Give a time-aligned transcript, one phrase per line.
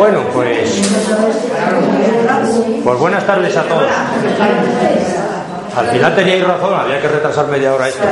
[0.00, 0.80] Bueno, pues,
[2.82, 3.84] pues buenas tardes a todos.
[5.76, 8.04] Al final teníais razón, había que retrasar media hora esto.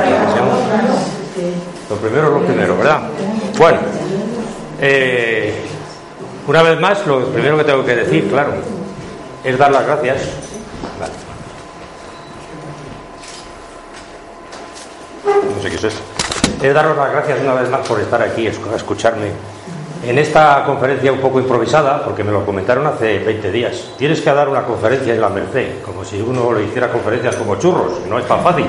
[1.89, 3.01] Lo primero es lo primero, ¿verdad?
[3.57, 3.79] Bueno,
[4.79, 5.65] eh,
[6.45, 8.53] una vez más, lo primero que tengo que decir, claro,
[9.43, 10.17] es dar las gracias.
[15.25, 16.01] No sé qué es esto.
[16.61, 19.31] Es daros las gracias una vez más por estar aquí escucharme
[20.05, 23.91] en esta conferencia un poco improvisada, porque me lo comentaron hace 20 días.
[23.97, 27.57] Tienes que dar una conferencia en la Merced, como si uno le hiciera conferencias como
[27.57, 28.65] churros, no es tan fácil.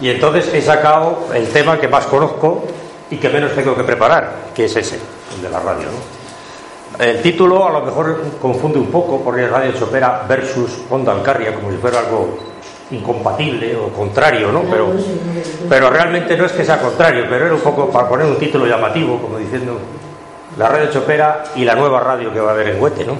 [0.00, 2.64] Y entonces he sacado el tema que más conozco
[3.10, 4.98] y que menos tengo que preparar, que es ese,
[5.36, 5.86] el de la radio.
[6.98, 11.54] El título a lo mejor confunde un poco, porque es Radio Chopera versus Onda Alcarria,
[11.54, 12.38] como si fuera algo
[12.90, 14.62] incompatible o contrario, ¿no?
[14.62, 14.92] Pero,
[15.68, 18.66] pero realmente no es que sea contrario, pero era un poco para poner un título
[18.66, 19.78] llamativo, como diciendo
[20.56, 23.16] la radio Chopera y la nueva radio que va a haber en Huete, ¿no?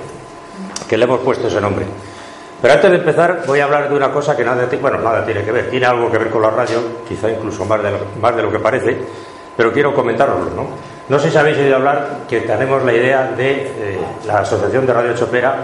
[0.88, 1.84] Que le hemos puesto ese nombre.
[2.62, 5.70] Pero antes de empezar voy a hablar de una cosa que nada, tiene que ver,
[5.70, 8.96] tiene algo que ver con la radio, quizá incluso más de lo, que parece,
[9.56, 10.68] pero quiero comentarlo, ¿no?
[11.08, 14.94] No sé si habéis oído hablar que tenemos la idea de eh, la Asociación de
[14.94, 15.56] Radio Chopera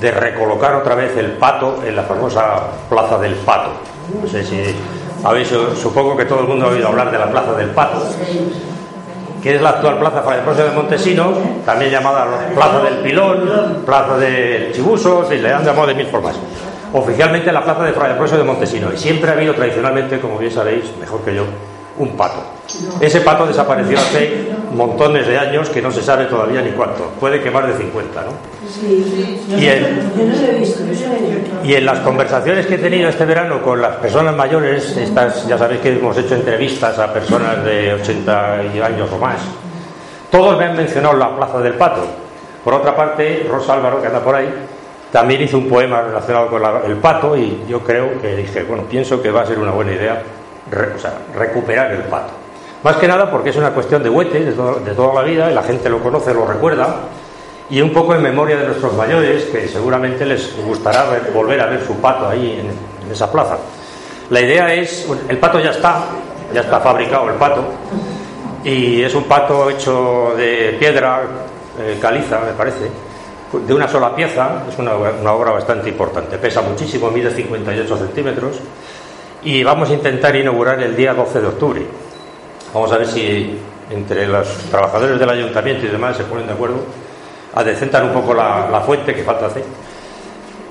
[0.00, 3.72] de recolocar otra vez el pato en la famosa Plaza del Pato.
[4.22, 4.74] No sé si
[5.22, 8.08] habéis, supongo que todo el mundo ha oído hablar de la Plaza del Pato
[9.42, 14.72] que es la actual Plaza Fray de Montesinos, también llamada Plaza del Pilón, Plaza del
[14.72, 16.36] Chibuso, y le han llamado de mil formas.
[16.92, 20.96] Oficialmente la Plaza de Fray de Montesinos, y siempre ha habido tradicionalmente, como bien sabéis,
[21.00, 21.44] mejor que yo,
[21.98, 22.40] un pato.
[23.00, 27.42] Ese pato desapareció hace montones de años que no se sabe todavía ni cuánto, puede
[27.42, 28.51] que más de 50, ¿no?
[29.58, 30.12] Y en,
[31.64, 35.58] y en las conversaciones que he tenido este verano con las personas mayores, estas, ya
[35.58, 39.40] sabéis que hemos hecho entrevistas a personas de 80 años o más,
[40.30, 42.02] todos me han mencionado la Plaza del Pato.
[42.64, 44.48] Por otra parte, Rosa Álvaro, que anda por ahí,
[45.12, 49.20] también hizo un poema relacionado con el pato y yo creo que dije, bueno, pienso
[49.20, 50.22] que va a ser una buena idea
[51.36, 52.32] recuperar el pato.
[52.82, 55.62] Más que nada porque es una cuestión de huete de, toda la vida y la
[55.62, 56.96] gente lo conoce, lo recuerda.
[57.72, 61.82] Y un poco en memoria de nuestros mayores, que seguramente les gustará volver a ver
[61.86, 63.56] su pato ahí en, esa plaza.
[64.28, 66.04] La idea es, el pato ya está,
[66.52, 67.64] ya está fabricado el pato,
[68.62, 71.22] y es un pato hecho de piedra
[71.80, 72.90] eh, caliza, me parece,
[73.66, 78.60] de una sola pieza, es una, una, obra bastante importante, pesa muchísimo, mide 58 centímetros,
[79.44, 81.86] y vamos a intentar inaugurar el día 12 de octubre.
[82.74, 83.58] Vamos a ver si
[83.90, 86.76] entre los trabajadores del ayuntamiento y demás se ponen de acuerdo,
[87.54, 89.64] adecentan un poco la, fuente que falta hacer.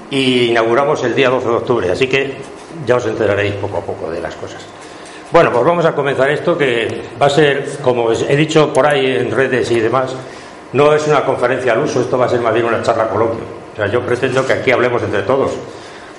[0.10, 2.38] Y inauguramos el día 12 de octubre, así que
[2.86, 4.62] ya os enteraréis poco a poco de las cosas.
[5.32, 9.06] Bueno, pues vamos a comenzar esto que va a ser, como he dicho por ahí
[9.16, 10.14] en redes y demás,
[10.74, 13.44] no es una conferencia al uso, esto va a ser más bien una charla coloquio.
[13.74, 15.52] O sea, yo pretendo que aquí hablemos entre todos,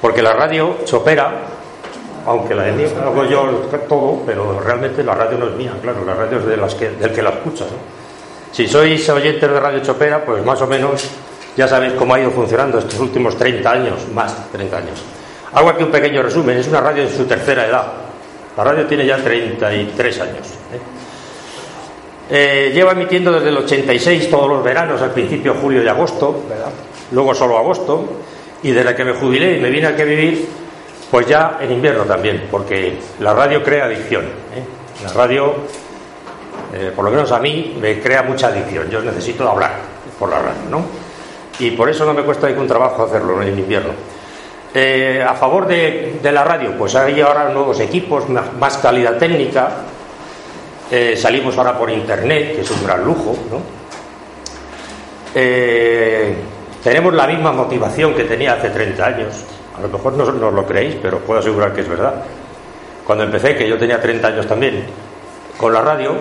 [0.00, 1.48] porque la radio Chopera
[2.26, 3.44] aunque la de mí hago yo
[3.88, 6.90] todo, pero realmente la radio no es mía, claro, la radio es de las que,
[6.90, 7.64] del que la escucha.
[8.52, 11.08] Si sois oyentes de Radio Chopera, pues más o menos
[11.56, 15.02] ya sabéis cómo ha ido funcionando estos últimos 30 años, más de 30 años.
[15.52, 17.92] Hago aquí un pequeño resumen, es una radio en su tercera edad.
[18.56, 20.46] La radio tiene ya 33 años.
[20.72, 20.80] ¿eh?
[22.30, 26.44] Eh, lleva emitiendo desde el 86 todos los veranos, al principio julio y agosto,
[27.10, 28.04] luego solo agosto,
[28.62, 30.48] y desde que me jubilé y me vine aquí a vivir,
[31.10, 34.24] pues ya en invierno también, porque la radio crea adicción.
[34.24, 35.04] ¿eh?
[35.04, 35.54] La radio,
[36.72, 38.88] eh, por lo menos a mí, me crea mucha adicción.
[38.90, 39.72] Yo necesito hablar
[40.18, 40.82] por la radio, ¿no?
[41.58, 43.92] Y por eso no me cuesta ningún trabajo hacerlo en invierno.
[44.74, 49.70] Eh, a favor de, la radio, pues hay ahora nuevos equipos, más, calidad técnica.
[51.16, 53.82] salimos ahora por internet, que es un gran lujo, ¿no?
[56.82, 59.44] tenemos la misma motivación que tenía hace 30 años
[59.76, 62.14] a lo mejor no, os lo creéis, pero puedo asegurar que es verdad.
[63.06, 64.84] Cuando empecé, que yo tenía 30 años también,
[65.56, 66.14] con la radio,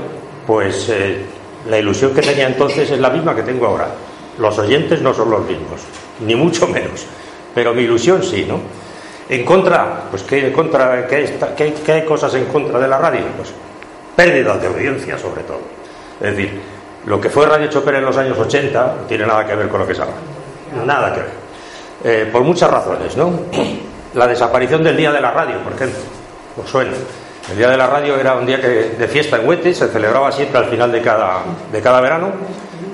[0.46, 1.24] pues eh,
[1.69, 3.88] la ilusión que tenía entonces es la misma que tengo ahora.
[4.38, 5.81] Los oyentes no son los mismos,
[6.21, 7.06] ni mucho menos,
[7.54, 8.60] pero mi ilusión sí, ¿no?
[9.30, 11.39] En contra, pues ¿qué, contra, qué,
[11.86, 13.21] qué, hay cosas en contra de la radio?
[13.38, 13.54] Pues
[14.15, 15.62] pérdida de audiencia sobre todo.
[16.19, 16.60] Es decir,
[17.06, 19.80] lo que fue Radio Chopper en los años 80 no tiene nada que ver con
[19.80, 20.18] lo que es ahora.
[20.86, 21.42] Nada que ver.
[22.04, 23.31] Eh, por muchas razones, ¿no?
[24.13, 26.00] La desaparición del Día de la Radio, por ejemplo,
[26.62, 26.92] os suena.
[27.49, 30.59] El Día de la Radio era un día de fiesta en Huete, se celebraba siempre
[30.59, 31.41] al final de cada,
[31.71, 32.29] de cada verano,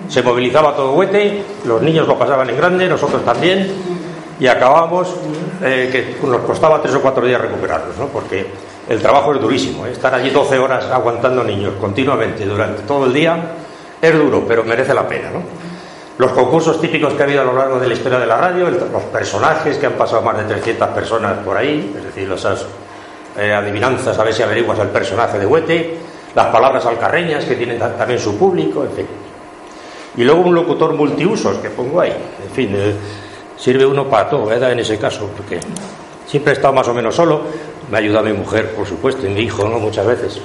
[0.09, 3.71] se movilizaba todo Huete, los niños lo pasaban en grande, nosotros también,
[4.39, 5.13] y acabamos
[5.63, 8.07] eh, que nos costaba tres o cuatro días recuperarlos, ¿no?
[8.07, 8.47] Porque
[8.87, 9.91] el trabajo es durísimo, ¿eh?
[9.91, 13.37] estar allí 12 horas aguantando niños continuamente durante todo el día
[14.01, 15.41] es duro, pero merece la pena, ¿no?
[16.17, 18.69] los concursos típicos que ha habido a lo largo de la historia de la radio,
[18.69, 22.65] los personajes que han pasado más de 300 personas por ahí, es decir, esas
[23.37, 25.97] eh, adivinanzas a ver si averiguas el personaje de Huete,
[26.33, 29.07] las palabras alcarreñas que tienen también su público, en fin.
[30.17, 32.93] Y luego un locutor multiusos que pongo ahí, en fin, eh,
[33.55, 34.71] sirve uno para todo, ¿verdad?
[34.71, 35.59] En ese caso, porque
[36.25, 37.41] siempre he estado más o menos solo,
[37.91, 39.79] me ayuda mi mujer, por supuesto, y mi hijo, ¿no?
[39.79, 40.41] Muchas veces.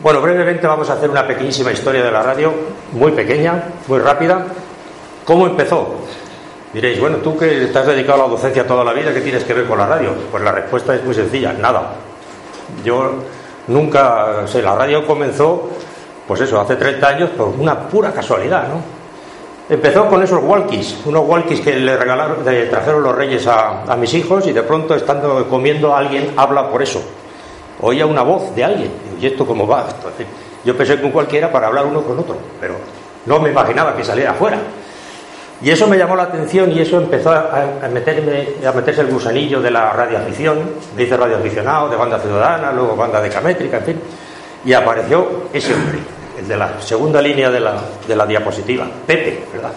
[0.00, 2.52] Bueno, brevemente vamos a hacer una pequeñísima historia de la radio,
[2.92, 4.46] muy pequeña, muy rápida.
[5.24, 5.94] ¿Cómo empezó?
[6.76, 9.54] Diréis, bueno, tú que estás dedicado a la docencia toda la vida, ¿qué tienes que
[9.54, 10.10] ver con la radio?
[10.30, 11.94] Pues la respuesta es muy sencilla, nada.
[12.84, 13.14] Yo
[13.68, 15.70] nunca, sé, la radio comenzó,
[16.28, 18.82] pues eso, hace 30 años, por una pura casualidad, ¿no?
[19.74, 24.12] Empezó con esos walkies, unos walkies que le regalaron, le trajeron los reyes a, mis
[24.12, 27.00] hijos y de pronto estando comiendo alguien habla por eso
[27.80, 28.90] oía una voz de alguien.
[29.18, 29.86] ¿Y esto cómo va?
[30.62, 32.74] yo pensé con cualquiera para hablar uno con otro, pero
[33.24, 34.58] no me imaginaba que saliera afuera.
[35.62, 39.60] Y eso me llamó la atención y eso empezó a, meterme, a meterse el gusanillo
[39.62, 40.58] de la radioafición,
[40.94, 44.00] me hice radioaficionado, de banda ciudadana, luego banda decamétrica, en fin.
[44.66, 45.98] Y apareció ese hombre,
[46.38, 47.74] el de la segunda línea de la,
[48.06, 49.72] de la diapositiva, Pepe, ¿verdad?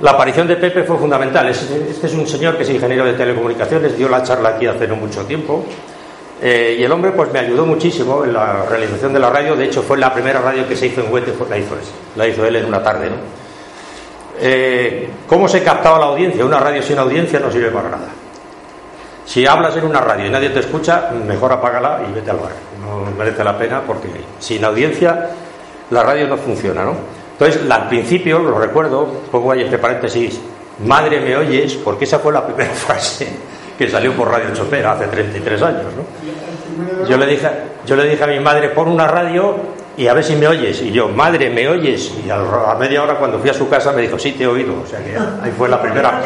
[0.00, 1.48] La aparición de Pepe fue fundamental.
[1.48, 4.96] Este es un señor que es ingeniero de telecomunicaciones, dio la charla aquí hace no
[4.96, 5.64] mucho tiempo.
[6.42, 9.54] Eh, y el hombre pues me ayudó muchísimo en la realización de la radio.
[9.54, 11.76] De hecho, fue la primera radio que se hizo en Huete, la hizo,
[12.16, 13.08] la hizo él en una tarde.
[13.08, 13.43] ¿no?
[14.40, 16.44] Eh, ¿Cómo se captaba la audiencia?
[16.44, 18.08] Una radio sin audiencia no sirve para nada.
[19.24, 22.52] Si hablas en una radio y nadie te escucha, mejor apágala y vete al bar.
[22.80, 24.08] No merece la pena porque
[24.38, 25.30] sin audiencia
[25.90, 26.94] la radio no funciona, ¿no?
[27.32, 30.40] Entonces, al principio, lo recuerdo, pongo ahí entre paréntesis,
[30.86, 33.28] madre me oyes, porque esa fue la primera frase
[33.76, 35.84] que salió por Radio Chopera hace 33 años.
[35.96, 37.06] ¿no?
[37.08, 37.48] Yo, le dije,
[37.86, 39.56] yo le dije a mi madre, pon una radio
[39.96, 40.82] y a ver si me oyes.
[40.82, 42.12] Y yo, madre, ¿me oyes?
[42.26, 44.82] Y a media hora cuando fui a su casa me dijo, sí, te he oído.
[44.82, 46.20] O sea que ahí fue la primera...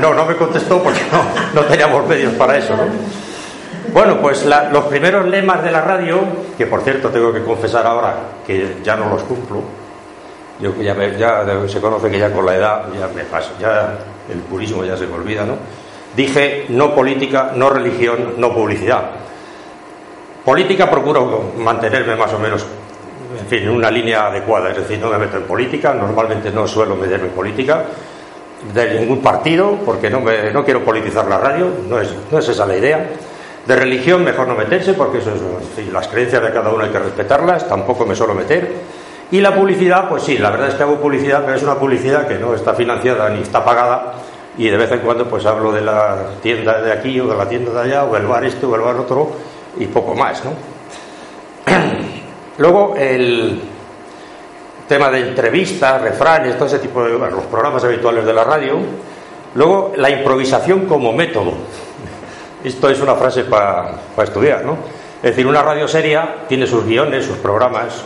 [0.00, 1.22] no, no me contestó porque no,
[1.60, 2.76] no teníamos medios para eso.
[2.76, 2.84] ¿no?
[3.92, 6.20] Bueno, pues los primeros lemas de la radio,
[6.58, 8.14] que por cierto tengo que confesar ahora
[8.46, 9.62] que ya no los cumplo,
[10.60, 13.96] yo ya, ya se conoce que ya con la edad ya me pasa, ya
[14.30, 15.56] el purismo ya se me olvida, ¿no?
[16.14, 19.02] Dije no política, no religión, no publicidad.
[20.46, 22.64] Política procuro mantenerme más o menos,
[23.36, 26.68] en fin, en una línea adecuada, es decir, no me meto en política, normalmente no
[26.68, 27.82] suelo meterme en política
[28.72, 32.48] de ningún partido, porque no, me, no quiero politizar la radio, no es, no es
[32.48, 33.08] esa la idea.
[33.66, 37.00] De religión mejor no meterse, porque eso es, las creencias de cada uno hay que
[37.00, 38.72] respetarlas, tampoco me suelo meter.
[39.32, 42.28] Y la publicidad, pues sí, la verdad es que hago publicidad, pero es una publicidad
[42.28, 44.14] que no está financiada ni está pagada,
[44.56, 47.48] y de vez en cuando pues hablo de la tienda de aquí o de la
[47.48, 50.52] tienda de allá o el bar este o el bar otro y poco más, ¿no?
[52.58, 53.60] Luego el
[54.88, 58.78] tema de entrevistas, refranes, todo ese tipo de los programas habituales de la radio.
[59.54, 61.52] Luego la improvisación como método.
[62.64, 64.76] Esto es una frase para estudiar, ¿no?
[65.16, 68.04] Es decir, una radio seria tiene sus guiones, sus programas,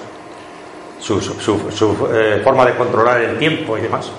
[1.01, 4.11] su, su, eh, forma de controlar el tiempo y demás.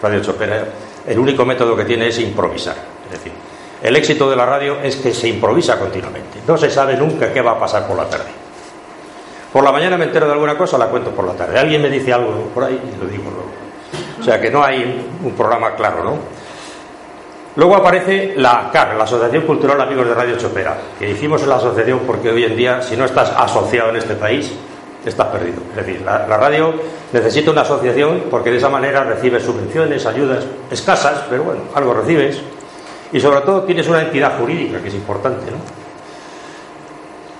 [0.00, 0.64] Radio Chopera
[1.06, 2.76] el único método que tiene es improvisar.
[3.06, 3.32] Es decir,
[3.82, 6.40] el éxito de la radio es que se improvisa continuamente.
[6.46, 8.30] No se sabe nunca qué va a pasar por la tarde.
[9.52, 11.58] Por la mañana me entero de alguna cosa, la cuento por la tarde.
[11.58, 13.50] Alguien me dice algo por ahí y lo digo luego.
[14.20, 16.18] O sea que no hay un programa claro, ¿no?
[17.56, 21.56] Luego aparece la CAR, la Asociación Cultural Amigos de Radio Chopera, que hicimos en la
[21.56, 24.52] asociación porque hoy en día, si no estás asociado en este país,
[25.04, 25.60] estás perdido.
[25.70, 26.74] Es decir, la, radio
[27.12, 32.40] necesita una asociación porque de esa manera recibes subvenciones, ayudas escasas, pero bueno, algo recibes.
[33.12, 35.50] Y sobre todo tienes una entidad jurídica, que es importante.
[35.50, 35.58] ¿no?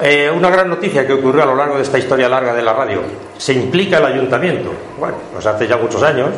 [0.00, 2.72] Eh, una gran noticia que ocurrió a lo largo de esta historia larga de la
[2.72, 3.02] radio.
[3.36, 4.70] Se implica el ayuntamiento.
[4.98, 6.30] Bueno, pues hace ya muchos años,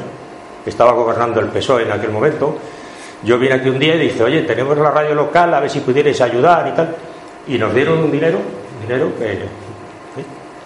[0.67, 2.57] estaba gobernando el PSOE en aquel momento.
[3.23, 5.81] Yo vine aquí un día y dije, oye, tenemos la radio local, a ver si
[5.81, 6.97] pudierais ayudar y tal.
[7.47, 8.39] Y nos dieron un dinero,
[8.83, 9.47] dinero que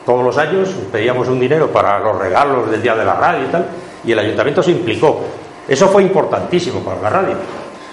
[0.07, 3.51] todos los años pedíamos un dinero para los regalos del día de la radio y
[3.51, 3.67] tal,
[4.05, 5.21] y el ayuntamiento se implicó.
[5.67, 7.35] Eso fue importantísimo para la radio,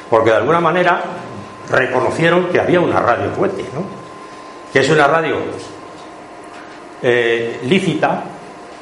[0.10, 1.02] porque de alguna manera
[1.70, 3.84] reconocieron que había una radio fuerte, ¿no?
[4.72, 5.38] que es una radio
[7.02, 8.24] eh, lícita,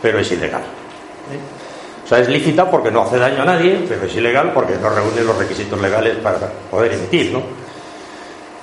[0.02, 0.62] pero es ilegal.
[0.62, 2.04] ¿eh?
[2.04, 4.90] O sea, es lícita porque no hace daño a nadie, pero es ilegal porque no
[4.90, 7.32] reúne los requisitos legales para poder emitir.
[7.32, 7.42] ¿no?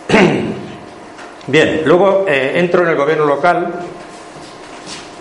[1.47, 3.75] Bien, luego eh, entro en el gobierno local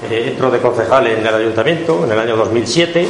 [0.09, 3.09] entro de concejal en el ayuntamiento en el año 2007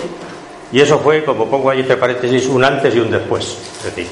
[0.72, 3.58] y eso fue, como pongo ahí entre paréntesis, un antes y un después.
[3.78, 4.08] Es decir,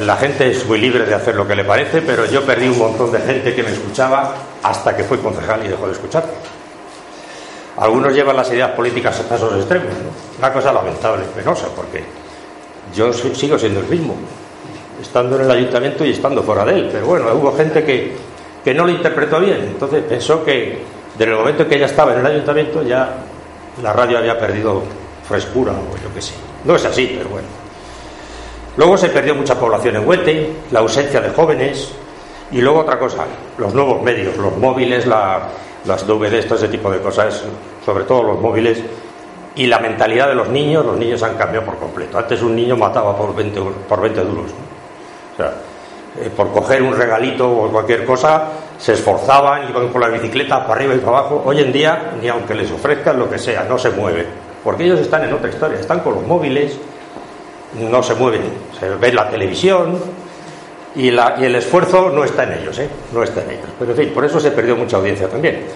[0.00, 2.78] la gente es muy libre de hacer lo que le parece, pero yo perdí un
[2.78, 6.24] montón de gente que me escuchaba hasta que fui concejal y dejó de escuchar.
[7.78, 9.92] algunos llevan las ideas políticas a esos extremos.
[10.38, 12.04] Una cosa lamentable, penosa, porque
[12.94, 14.16] yo sigo siendo el mismo,
[15.00, 16.88] estando en el ayuntamiento y estando fuera de él.
[16.92, 18.14] Pero bueno, hubo gente que,
[18.64, 19.60] que no lo interpretó bien.
[19.72, 20.82] Entonces pensó que
[21.18, 23.16] desde el momento en que ella estaba en el ayuntamiento ya
[23.82, 24.82] la radio había perdido
[25.28, 26.34] frescura o yo qué sé.
[26.64, 27.48] No es así, pero bueno.
[28.76, 31.92] Luego se perdió mucha población en Huete, la ausencia de jóvenes
[32.50, 33.24] y luego otra cosa,
[33.58, 37.42] los nuevos medios, los móviles, las DVDs, todo ese tipo de cosas,
[37.84, 38.82] sobre todo los móviles
[39.54, 42.18] y la mentalidad de los niños, los niños han cambiado por completo.
[42.18, 44.50] Antes un niño mataba por 20, por 20 duros.
[45.32, 45.54] O sea,
[46.20, 50.74] eh, por coger un regalito o cualquier cosa, se esforzaban, iban con la bicicleta para
[50.74, 51.42] arriba y para abajo.
[51.46, 54.26] Hoy en día, ni aunque les ofrezcan lo que sea, no se mueve.
[54.66, 56.76] Porque ellos están en otra historia, están con los móviles,
[57.78, 58.42] no se mueven,
[58.76, 59.96] se ve la televisión
[60.96, 62.88] y, el esfuerzo no está en ellos, ¿eh?
[63.12, 63.68] no está en ellos.
[63.78, 65.66] Pero en fin, por eso se perdió mucha audiencia también.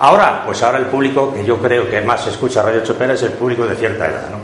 [0.00, 3.34] Ahora, pues ahora el público que yo creo que más escucha Radio Chopera es el
[3.34, 4.28] público de cierta edad.
[4.28, 4.38] ¿no?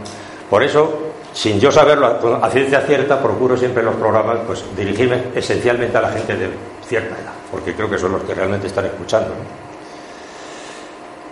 [0.49, 5.20] Por eso, sin yo saberlo a ciencia cierta, procuro siempre en los programas pues, dirigirme
[5.35, 6.49] esencialmente a la gente de
[6.87, 9.30] cierta edad, porque creo que son los que realmente están escuchando.
[9.30, 9.70] ¿no?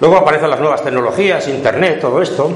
[0.01, 2.53] Luego aparecen las nuevas tecnologías, Internet, todo esto,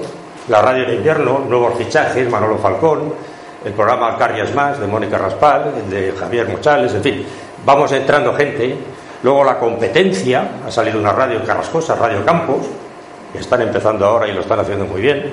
[0.49, 3.12] la radio de invierno, nuevos fichajes, Manolo Falcón,
[3.64, 7.26] el programa Carrias Más de Mónica Raspal, el de Javier Mochales, en fin,
[7.66, 8.76] vamos entrando gente.
[9.25, 12.66] Luego la competencia, ha salido una radio en Carrascosa, Radio Campos,
[13.32, 15.32] que están empezando ahora y lo están haciendo muy bien.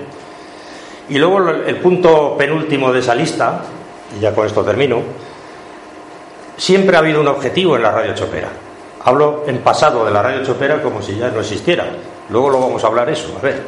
[1.10, 3.62] Y luego el punto penúltimo de esa lista,
[4.18, 5.02] y ya con esto termino,
[6.58, 8.50] siempre ha habido un objetivo en la radio chopera.
[9.04, 11.86] Hablo en pasado de la radio chopera como si ya no existiera.
[12.30, 13.64] Luego lo vamos a hablar eso, a ver.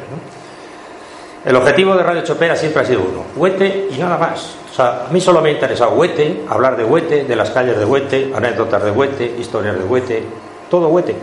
[1.44, 4.54] El objetivo de Radio Chopera siempre ha sido uno, Huete y nada más.
[4.70, 7.76] O sea, a mí solo me ha interesado Huete, hablar de Huete, de las calles
[7.76, 10.22] de Huete, anécdotas de Huete, historias de Huete,
[10.70, 11.16] todo Huete.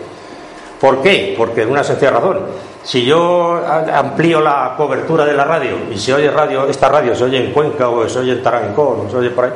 [0.81, 1.35] ¿Por qué?
[1.37, 2.41] Porque una sencilla razón.
[2.83, 7.23] Si yo amplío la cobertura de la radio y se oye radio, esta radio se
[7.23, 9.51] oye en Cuenca o se oye en Tarancón o se oye por ahí,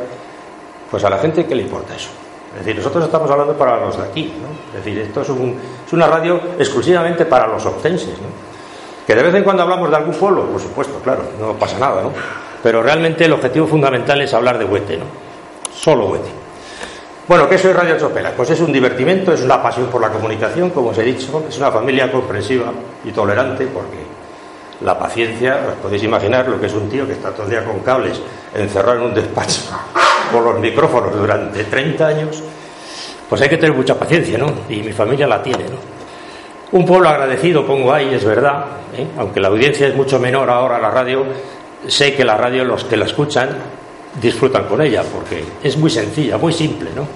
[0.89, 2.09] pues a la gente ¿qué le importa eso?
[2.53, 4.77] Es decir, nosotros estamos hablando para los de aquí, ¿no?
[4.77, 8.27] Es decir, esto es, es una radio exclusivamente para los obtenses, ¿no?
[9.05, 12.03] Que de vez en cuando hablamos de algún pueblo, por supuesto, claro, no pasa nada,
[12.03, 12.11] ¿no?
[12.61, 15.05] Pero realmente el objetivo fundamental es hablar de Huete, ¿no?
[15.73, 16.29] Solo Huete.
[17.27, 18.33] Bueno, ¿qué soy Radio Chopera?
[18.35, 21.57] Pues es un divertimento, es una pasión por la comunicación, como os he dicho, es
[21.57, 22.71] una familia comprensiva
[23.03, 24.02] y tolerante, porque
[24.83, 27.63] la paciencia, os podéis imaginar lo que es un tío que está todo el día
[27.63, 28.19] con cables,
[28.53, 29.61] encerrado en un despacho,
[30.31, 32.43] con los micrófonos durante 30 años,
[33.29, 34.47] pues hay que tener mucha paciencia, ¿no?
[34.69, 35.77] Y mi familia la tiene, ¿no?
[36.71, 38.65] Un pueblo agradecido pongo ahí, es verdad,
[38.97, 39.07] ¿eh?
[39.17, 41.23] aunque la audiencia es mucho menor ahora a la radio,
[41.87, 43.49] sé que la radio, los que la escuchan,
[44.19, 47.07] disfrutan con ella, porque es muy sencilla, muy simple, ¿no?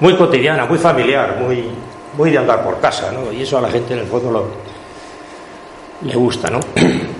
[0.00, 1.64] Muy cotidiana, muy familiar, muy,
[2.16, 3.32] muy de andar por casa, ¿no?
[3.32, 4.65] Y eso a la gente en el fondo lo,
[6.02, 6.60] le gusta, ¿no?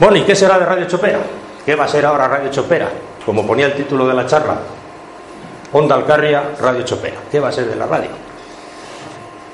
[0.00, 1.20] Bueno, ¿y qué será de Radio Chopera?
[1.66, 2.88] ¿Qué va a ser ahora Radio Chopera?
[3.26, 4.56] Como ponía el título de la charla,
[5.72, 7.18] Onda Alcarria, Radio Chopera.
[7.30, 8.08] ¿Qué va a ser de la radio?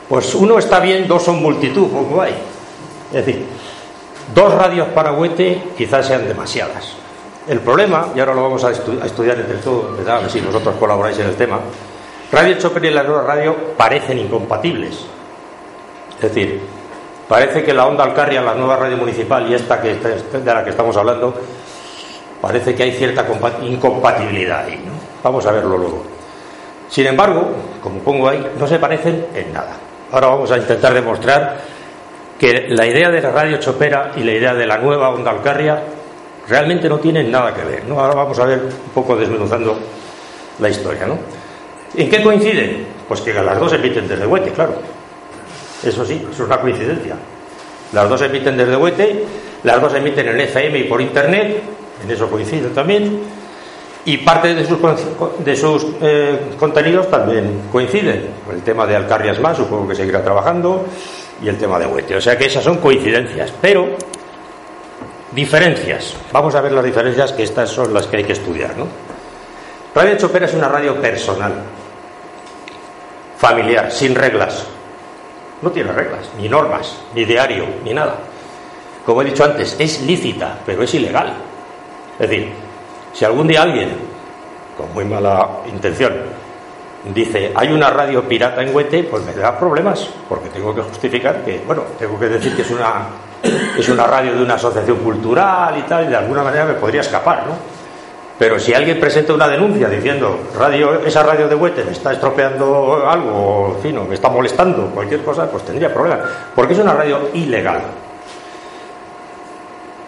[0.09, 2.35] Pues uno está bien, dos son multitud, poco hay.
[3.09, 3.45] Es decir,
[4.33, 6.95] dos radios para Huete quizás sean demasiadas.
[7.49, 10.29] El problema, y ahora lo vamos a, estudiar entre todos, ¿verdad?
[10.29, 11.59] si vosotros colaboráis en el tema,
[12.33, 14.95] Radio Chopper y la nueva radio parecen incompatibles.
[16.17, 16.61] Es decir,
[17.28, 20.71] parece que la onda Alcarria, la nueva radio municipal y esta que, de la que
[20.71, 21.35] estamos hablando,
[22.40, 23.26] parece que hay cierta
[23.62, 24.83] incompatibilidad ahí.
[24.85, 24.92] ¿no?
[25.23, 26.02] Vamos a verlo luego.
[26.88, 27.49] Sin embargo,
[27.83, 29.76] como pongo ahí, no se parecen en nada.
[30.12, 31.59] Ahora vamos a intentar demostrar
[32.38, 35.83] que la idea de la radio chopera y la idea de la nueva onda alcarria
[36.49, 37.83] realmente no tienen nada que ver.
[37.90, 39.76] Ahora vamos a ver un poco desmenuzando
[40.61, 41.06] la historia.
[41.06, 41.18] ¿no?
[41.97, 42.87] ¿En qué coinciden?
[43.09, 44.75] Pues que las dos emiten desde Huete, claro.
[45.87, 47.16] Eso sí, eso es una coincidencia.
[47.93, 49.25] Las dos emiten desde Huete,
[49.62, 51.62] las dos emiten en FM y por Internet,
[52.05, 53.21] en eso coinciden también
[54.07, 54.78] y parte de sus,
[55.45, 58.28] de sus eh, contenidos también coinciden.
[58.52, 60.87] El tema de Alcarrias más, supongo que seguirá trabajando,
[61.43, 62.16] y el tema de Huete.
[62.16, 63.88] O sea que esas son coincidencias, pero
[65.33, 66.14] diferencias.
[66.33, 68.76] Vamos a ver las diferencias, que estas son las que hay que estudiar.
[68.76, 68.87] ¿no?
[69.93, 71.52] Radio Chopera es una radio personal,
[73.37, 74.66] familiar, sin reglas.
[75.63, 78.17] No tiene reglas, ni normas, ni diario, ni nada.
[79.05, 81.35] Como he dicho antes, es lícita, pero es ilegal.
[82.19, 82.53] Es decir,
[83.13, 83.91] si algún día alguien,
[84.77, 86.13] con muy mala intención,
[87.15, 91.45] dice hay una radio pirata en Huete, pues me da problemas, porque tengo que justificar
[91.45, 93.07] que, bueno, tengo que decir que es una,
[93.79, 97.01] es una radio de una asociación cultural y tal, y de alguna manera me podría
[97.01, 97.75] escapar, ¿no?
[98.38, 103.09] Pero si alguien presenta una denuncia diciendo radio, esa radio de Huete me está estropeando
[103.09, 106.28] algo, en fin, me está molestando, cualquier cosa, pues tendría problemas.
[106.55, 107.81] Porque es una radio ilegal.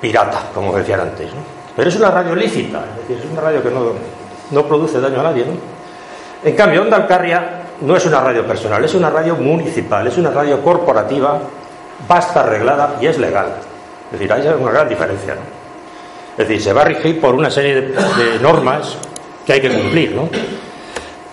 [0.00, 1.32] Pirata, como decían antes.
[1.32, 1.40] ¿no?
[1.74, 3.92] Pero es una radio lícita, es decir, es una radio que no,
[4.50, 5.46] no produce daño a nadie.
[5.46, 5.52] ¿no?
[6.44, 10.30] En cambio, Onda Alcarria no es una radio personal, es una radio municipal, es una
[10.30, 11.40] radio corporativa,
[12.06, 13.54] basta arreglada y es legal.
[14.12, 15.34] Es decir, hay una gran diferencia.
[15.34, 15.57] ¿no?
[16.38, 18.96] Es decir, se va a regir por una serie de, normas
[19.44, 20.28] que hay que cumplir, ¿no?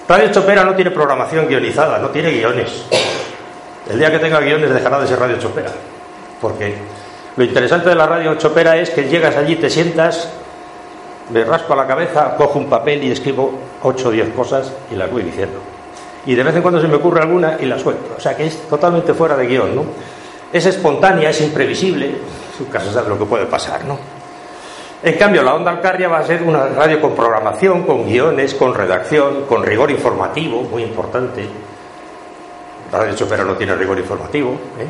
[0.09, 2.85] Radio Chopera no tiene programación guionizada, no tiene guiones.
[3.87, 5.69] El día que tenga guiones dejará de ser Radio Chopera.
[6.41, 6.73] Porque
[7.37, 10.27] lo interesante de la radio Chopera es que llegas allí, te sientas,
[11.29, 15.11] me rasco la cabeza, cojo un papel y escribo 8 o 10 cosas y las
[15.11, 15.59] voy diciendo.
[16.25, 18.15] Y de vez en cuando se me ocurre alguna y la suelto.
[18.17, 19.85] O sea que es totalmente fuera de guion, ¿no?
[20.51, 22.15] Es espontánea, es imprevisible.
[22.57, 24.14] Su caso sabe lo que puede pasar, ¿no?
[25.05, 28.73] En cambio, la Onda Alcarria va a ser una radio con programación, con guiones, con
[28.73, 31.47] redacción, con rigor informativo, muy importante.
[32.91, 34.53] La radio Chopera no tiene rigor informativo.
[34.79, 34.87] ¿eh?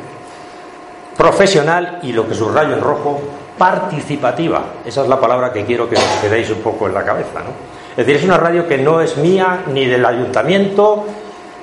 [1.18, 3.20] Profesional y lo que subrayo en rojo,
[3.58, 4.64] participativa.
[4.86, 7.40] Esa es la palabra que quiero que os quedéis un poco en la cabeza.
[7.40, 7.50] ¿no?
[7.90, 11.04] Es decir, es una radio que no es mía, ni del ayuntamiento,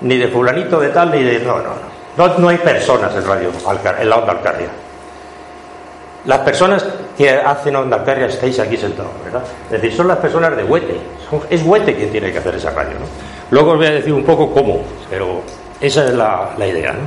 [0.02, 1.38] ni de fulanito de tal, ni de...
[1.38, 1.71] No, no,
[2.18, 2.38] no.
[2.38, 3.50] No, hay personas en, radio,
[3.99, 4.68] en la Onda Alcarria.
[6.25, 6.85] Las personas
[7.17, 9.43] que hacen Onda Alcarria estáis aquí sentados, ¿verdad?
[9.67, 10.97] Es decir, son las personas de Huete.
[11.50, 13.07] Es Huete quien tiene que hacer esa radio, ¿no?
[13.50, 15.43] Luego os voy a decir un poco cómo, pero
[15.81, 17.00] esa es la, idea, ¿no?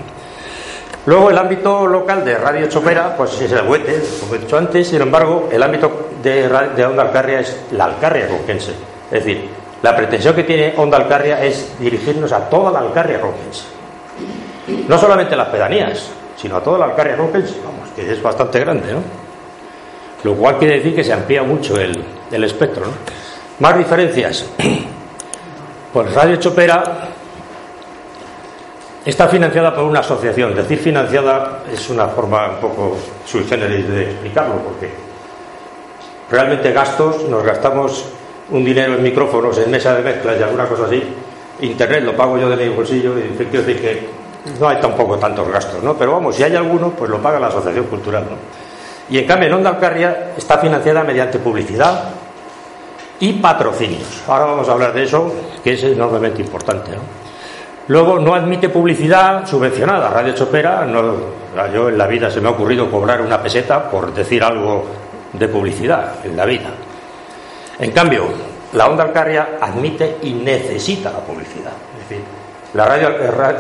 [1.05, 4.87] Luego el ámbito local de Radio Chopera, pues es el Huete, como he dicho antes,
[4.87, 8.71] sin embargo, el ámbito de, de Onda Alcarria es la Alcarria conquense.
[9.11, 9.49] Es decir,
[9.81, 13.63] la pretensión que tiene Onda Alcarria es dirigirnos a toda la Alcarria conquense.
[14.87, 18.93] No solamente las pedanías, sino a toda la Alcarria conquense, vamos, que es bastante grande,
[18.93, 18.99] ¿no?
[20.23, 22.91] Lo cual quiere decir que se amplía mucho el, espectro, ¿no?
[23.59, 24.45] Más diferencias.
[25.93, 27.07] Pues Radio Chopera
[29.05, 30.53] está financiada por una asociación.
[30.53, 34.89] Decir financiada es una forma un poco sui generis de explicarlo, porque
[36.29, 38.09] realmente gastos nos gastamos
[38.49, 41.01] un dinero en micrófonos, en mesa de mezclas y alguna cosa así.
[41.61, 44.09] Internet lo pago yo de mi bolsillo y quiero decir que
[44.59, 45.95] no hay tampoco tantos gastos, ¿no?
[45.95, 48.37] Pero vamos, si hay alguno, pues lo paga la Asociación Cultural, ¿no?
[49.09, 52.05] Y en cambio, en Onda Alcarria está financiada mediante publicidad
[53.19, 54.23] y patrocinios.
[54.27, 55.31] Ahora vamos a hablar de eso,
[55.63, 57.25] que es enormemente importante, ¿no?
[57.87, 60.09] Luego, no admite publicidad subvencionada.
[60.09, 61.13] Radio Chopera, no,
[61.71, 64.85] yo en la vida se me ha ocurrido cobrar una peseta por decir algo
[65.33, 66.69] de publicidad, en la vida.
[67.77, 68.25] En cambio,
[68.73, 71.73] la Onda Alcarria admite y necesita la publicidad.
[72.75, 73.09] La radio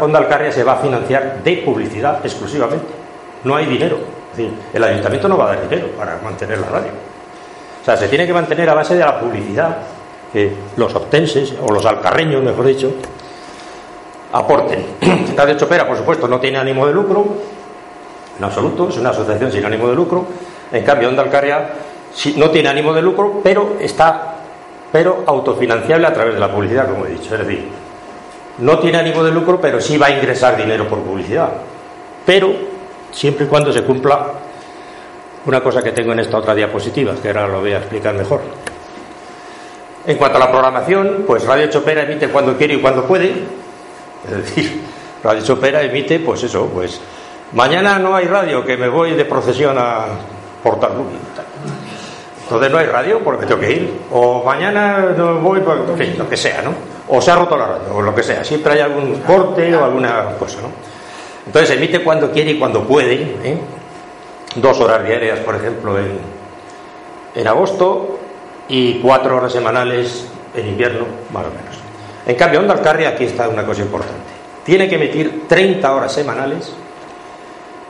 [0.01, 2.85] Onda Alcarria se va a financiar de publicidad exclusivamente.
[3.45, 3.97] No hay dinero.
[4.31, 6.91] Es decir, el ayuntamiento no va a dar dinero para mantener la radio.
[7.81, 9.77] O sea, se tiene que mantener a base de la publicidad
[10.33, 12.91] que los obtenses, o los alcarreños, mejor dicho,
[14.33, 14.85] aporten.
[15.37, 17.25] Radio Chopera, por supuesto, no tiene ánimo de lucro,
[18.37, 20.25] en absoluto, es una asociación sin ánimo de lucro.
[20.73, 21.69] En cambio, Onda Alcarria
[22.35, 24.33] no tiene ánimo de lucro, pero está
[24.91, 27.33] pero autofinanciable a través de la publicidad, como he dicho.
[27.35, 27.69] Es decir,
[28.59, 31.49] no tiene ánimo de lucro, pero sí va a ingresar dinero por publicidad.
[32.25, 32.53] Pero
[33.11, 34.27] siempre y cuando se cumpla
[35.45, 38.41] una cosa que tengo en esta otra diapositiva, que ahora lo voy a explicar mejor.
[40.07, 43.33] En cuanto a la programación, pues Radio Chopera emite cuando quiere y cuando puede.
[44.25, 44.81] Es decir,
[45.23, 46.99] Radio Chopera emite, pues eso, pues
[47.53, 50.05] mañana no hay radio, que me voy de procesión a
[50.63, 51.05] Portalú.
[52.43, 54.01] Entonces no hay radio porque tengo que ir.
[54.11, 56.94] O mañana no voy, pues, lo que sea, ¿no?
[57.07, 58.43] O se ha roto la radio, o lo que sea.
[58.43, 60.69] Siempre hay algún corte o alguna cosa, ¿no?
[61.45, 63.15] Entonces emite cuando quiere y cuando puede.
[63.43, 63.57] ¿eh?
[64.55, 66.17] Dos horas diarias, por ejemplo, en,
[67.35, 68.17] en agosto
[68.67, 71.75] y cuatro horas semanales en invierno, más o menos.
[72.25, 74.33] En cambio, Onda Alcarria, aquí está una cosa importante.
[74.63, 76.73] Tiene que emitir 30 horas semanales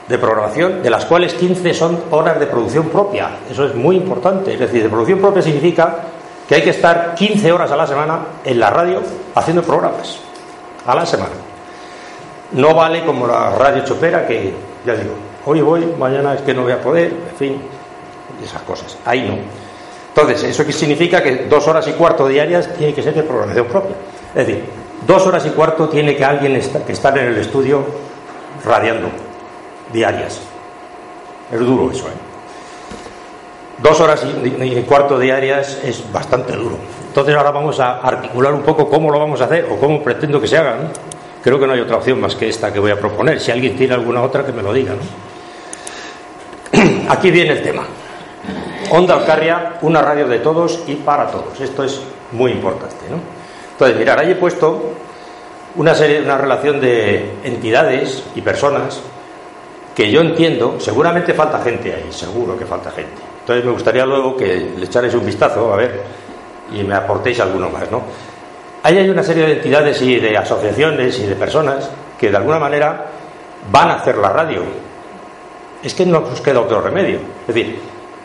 [0.08, 3.30] de programación, de las cuales 15 son horas de producción propia.
[3.50, 4.54] Eso es muy importante.
[4.54, 6.00] Es decir, de producción propia significa
[6.48, 9.02] que hay que estar 15 horas a la semana en la radio
[9.34, 10.20] haciendo programas.
[10.86, 11.34] A la semana.
[12.52, 14.54] No vale como la radio chopera que,
[14.86, 15.14] ya digo,
[15.46, 17.62] hoy voy, mañana es que no voy a poder, en fin,
[18.44, 18.98] esas cosas.
[19.06, 19.38] Ahí no.
[20.10, 21.22] Entonces, ¿eso qué significa?
[21.22, 23.96] Que dos horas y cuarto diarias tiene que ser de programación propia.
[24.36, 24.64] Es decir,
[25.06, 27.84] dos horas y cuarto tiene que alguien que estar en el estudio
[28.64, 29.10] radiando
[29.92, 30.40] diarias.
[31.52, 32.25] Es duro eso, ¿eh?
[33.78, 36.78] Dos horas y, cuarto diarias es bastante duro.
[37.08, 40.40] Entonces ahora vamos a articular un poco cómo lo vamos a hacer o cómo pretendo
[40.40, 40.78] que se haga.
[41.44, 43.40] Creo que no hay otra opción más que esta que voy a proponer.
[43.40, 44.94] Si alguien tiene alguna otra, que me lo diga.
[47.10, 47.84] Aquí viene el tema.
[48.90, 51.60] Onda Alcarria, una radio de todos y para todos.
[51.60, 53.18] Esto es muy importante, ¿no?
[53.72, 54.94] Entonces, mirar, ahí he puesto
[55.76, 59.02] una serie, una relación de entidades y personas
[59.94, 63.35] que yo entiendo, seguramente falta gente ahí, seguro que falta gente.
[63.46, 66.02] Entonces me gustaría luego que le echarais un vistazo, a ver,
[66.74, 68.02] y me aportéis alguno más, ¿no?
[68.82, 71.88] Ahí hay una serie de entidades y de asociaciones y de personas
[72.20, 73.06] que de alguna manera
[73.72, 74.64] van a hacer la radio.
[75.84, 77.20] Es que no nos queda otro remedio.
[77.48, 77.80] Es decir,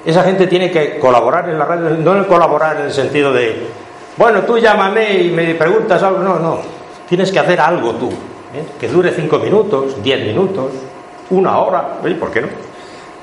[0.07, 3.67] esa gente tiene que colaborar en la radio, no colaborar en el sentido de,
[4.17, 6.61] bueno, tú llámame y me preguntas algo, no, no,
[7.07, 8.65] tienes que hacer algo tú, ¿eh?
[8.81, 10.71] que dure cinco minutos, diez minutos,
[11.29, 12.70] una hora, ¿por qué no?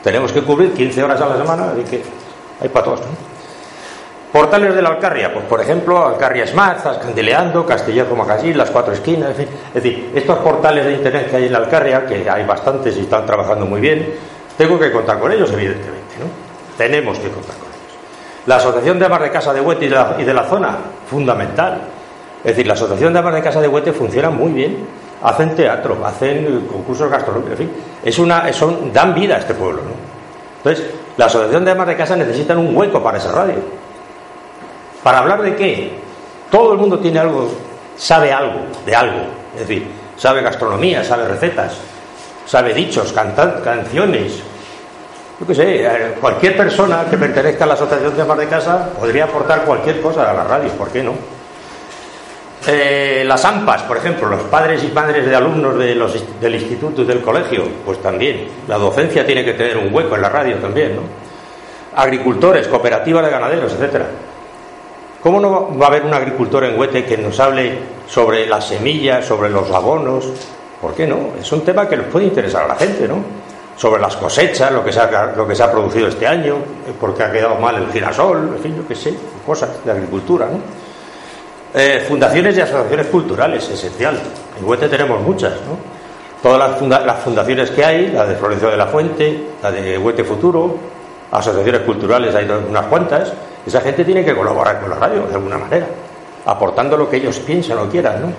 [0.03, 2.03] Tenemos que cubrir 15 horas a la semana, así que
[2.61, 3.01] hay para todos.
[4.31, 9.29] Portales de la Alcarria, pues por ejemplo, Alcarria Smart, Candileando, Castillejo Macasí, Las Cuatro Esquinas,
[9.31, 9.47] en fin.
[9.69, 13.01] Es decir, estos portales de internet que hay en la Alcarria, que hay bastantes y
[13.01, 14.13] están trabajando muy bien,
[14.57, 16.25] tengo que contar con ellos, evidentemente, ¿no?
[16.77, 17.97] Tenemos que contar con ellos.
[18.45, 20.77] La Asociación de Amas de Casa de Huete y de la, zona,
[21.09, 21.81] fundamental.
[22.43, 24.85] Es decir, la Asociación de Amas de Casa de Huete funciona muy bien.
[25.23, 27.71] Hacen teatro, hacen concursos gastronómicos, en fin.
[28.03, 29.91] Es una, son, dan vida a este pueblo, ¿no?
[30.57, 33.55] Entonces, la Asociación de Amas de Casa necesitan un hueco para esa radio.
[35.03, 35.93] ¿Para hablar de qué?
[36.51, 37.49] Todo el mundo tiene algo,
[37.95, 39.21] sabe algo, de algo.
[39.53, 41.77] Es decir, sabe gastronomía, sabe recetas,
[42.45, 44.43] sabe dichos, canciones,
[45.39, 48.89] yo qué sé, eh, cualquier persona que pertenezca a la Asociación de Amas de Casa
[48.97, 51.13] podría aportar cualquier cosa a la radio, ¿por qué no?
[52.69, 57.01] Eh, las AMPAs, por ejemplo, los padres y madres de alumnos de los, del instituto
[57.01, 58.47] y del colegio, pues también.
[58.67, 61.01] La docencia tiene que tener un hueco en la radio también, ¿no?
[61.95, 64.07] Agricultores, cooperativas de ganaderos, etcétera.
[65.23, 67.77] ¿Cómo no va a haber un agricultor en Huete que nos hable
[68.07, 70.25] sobre las semillas, sobre los abonos?
[70.81, 71.31] ¿Por qué no?
[71.39, 73.47] Es un tema que nos puede interesar a la gente, ¿no?
[73.77, 76.55] sobre las cosechas, lo que se ha, lo que se ha producido este año,
[76.99, 79.13] porque ha quedado mal el girasol, en fin, yo qué sé,
[79.45, 80.47] cosas de agricultura.
[80.47, 80.86] ¿no?
[81.73, 84.19] Eh, fundaciones y asociaciones culturales, esencial.
[84.59, 85.77] En Huete tenemos muchas, ¿no?
[86.41, 90.75] Todas las, fundaciones que hay, la de Florencio de la Fuente, la de Huete Futuro,
[91.31, 93.33] asociaciones culturales hay unas cuantas,
[93.65, 95.87] esa gente tiene que colaborar con la radio de alguna manera,
[96.45, 98.31] aportando lo que ellos piensan o quieran, ¿no?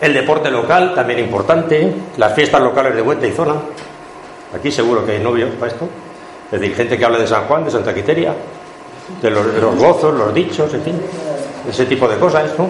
[0.00, 3.54] El deporte local, también importante, las fiestas locales de Huete y zona,
[4.54, 5.88] Aquí seguro que hay novios para esto.
[6.50, 8.32] Es decir, gente que habla de San Juan, de Santa Quiteria,
[9.20, 11.00] de los, gozos, los dichos, en fin,
[11.68, 12.68] ese tipo de cosas, ¿no?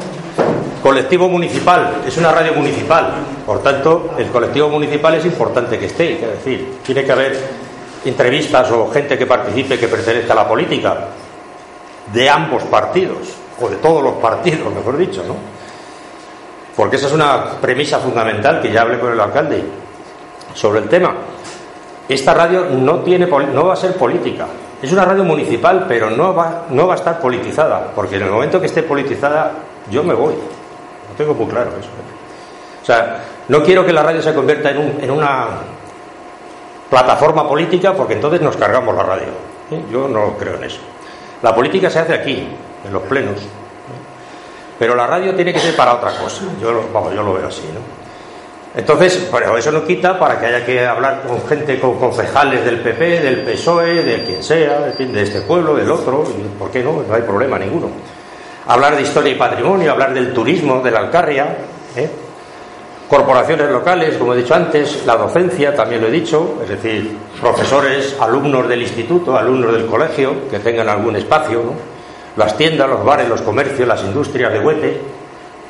[0.83, 6.15] Colectivo municipal, es una radio municipal, por tanto, el colectivo municipal es importante que esté,
[6.15, 7.39] es decir, tiene que haber
[8.05, 10.97] entrevistas o gente que participe que pertenezca a la política
[12.13, 13.19] de ambos partidos,
[13.61, 15.35] o de todos los partidos, mejor dicho, ¿no?
[16.77, 19.65] Porque esa es una premisa fundamental que ya hablé con el alcalde
[20.55, 21.15] sobre el tema.
[22.09, 24.47] Esta radio no, tiene, no va a ser política.
[24.83, 28.31] Es una radio municipal, pero no va, no va a estar politizada, porque en el
[28.31, 29.53] momento que esté politizada,
[29.91, 30.35] yo me voy.
[30.35, 31.89] Lo tengo muy claro eso.
[31.89, 32.83] ¿eh?
[32.83, 35.47] O sea, no quiero que la radio se convierta en, un, en una
[36.91, 39.29] plataforma política, porque entonces nos cargamos la radio.
[39.71, 39.83] ¿eh?
[39.91, 40.81] Yo no creo en eso.
[41.43, 42.47] La política se hace aquí,
[42.85, 43.39] en los plenos.
[43.39, 43.47] ¿eh?
[44.79, 46.45] Pero la radio tiene que ser para otra cosa.
[46.61, 48.06] Yo, vamos, yo lo veo así, ¿no?
[48.77, 53.21] Entonces, eso no quita para que haya que hablar con gente, con concejales del PP,
[53.21, 56.25] del PSOE, de quien sea, de este pueblo, del otro,
[56.59, 57.03] ¿por qué no?
[57.09, 57.89] No hay problema ninguno.
[58.67, 61.57] Hablar de historia y patrimonio, hablar del turismo, de la Alcarria,
[61.97, 62.11] ¿eh?
[63.09, 68.15] corporaciones locales, como he dicho antes, la docencia, también lo he dicho, es decir, profesores,
[68.21, 71.73] alumnos del instituto, alumnos del colegio, que tengan algún espacio, ¿no?
[72.37, 75.01] las tiendas, los bares, los comercios, las industrias de Huete,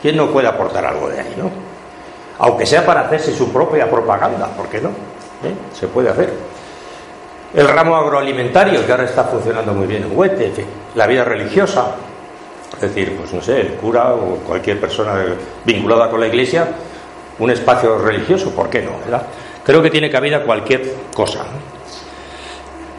[0.02, 1.65] ¿quién no puede aportar algo de ahí, no?
[2.38, 4.90] Aunque sea para hacerse su propia propaganda, ¿por qué no?
[4.90, 5.54] ¿Eh?
[5.72, 6.32] Se puede hacer.
[7.54, 10.52] El ramo agroalimentario, que ahora está funcionando muy bien en Huete,
[10.94, 11.94] la vida religiosa,
[12.74, 15.14] es decir, pues no sé, el cura o cualquier persona
[15.64, 16.68] vinculada con la iglesia,
[17.38, 18.92] un espacio religioso, ¿por qué no?
[19.64, 21.44] Creo que tiene cabida cualquier cosa.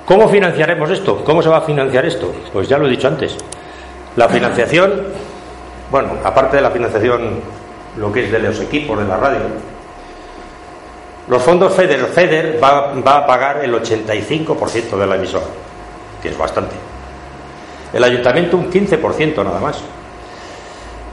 [0.06, 1.24] ¿Cómo financiaremos esto?
[1.24, 2.34] ¿Cómo se va a financiar esto?
[2.54, 3.36] Pues ya lo he dicho antes.
[4.16, 5.04] La financiación,
[5.92, 7.42] bueno, aparte de la financiación
[7.98, 9.40] lo que es de los equipos de la radio.
[11.28, 15.46] Los fondos FEDER, FEDER va, va a pagar el 85% de la emisora,
[16.22, 16.76] que es bastante.
[17.94, 19.82] El ayuntamiento un 15% nada más.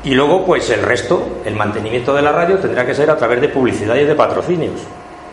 [0.04, 3.40] Y luego, pues el resto, el mantenimiento de la radio tendrá que ser a través
[3.40, 4.80] de publicidad y de patrocinios.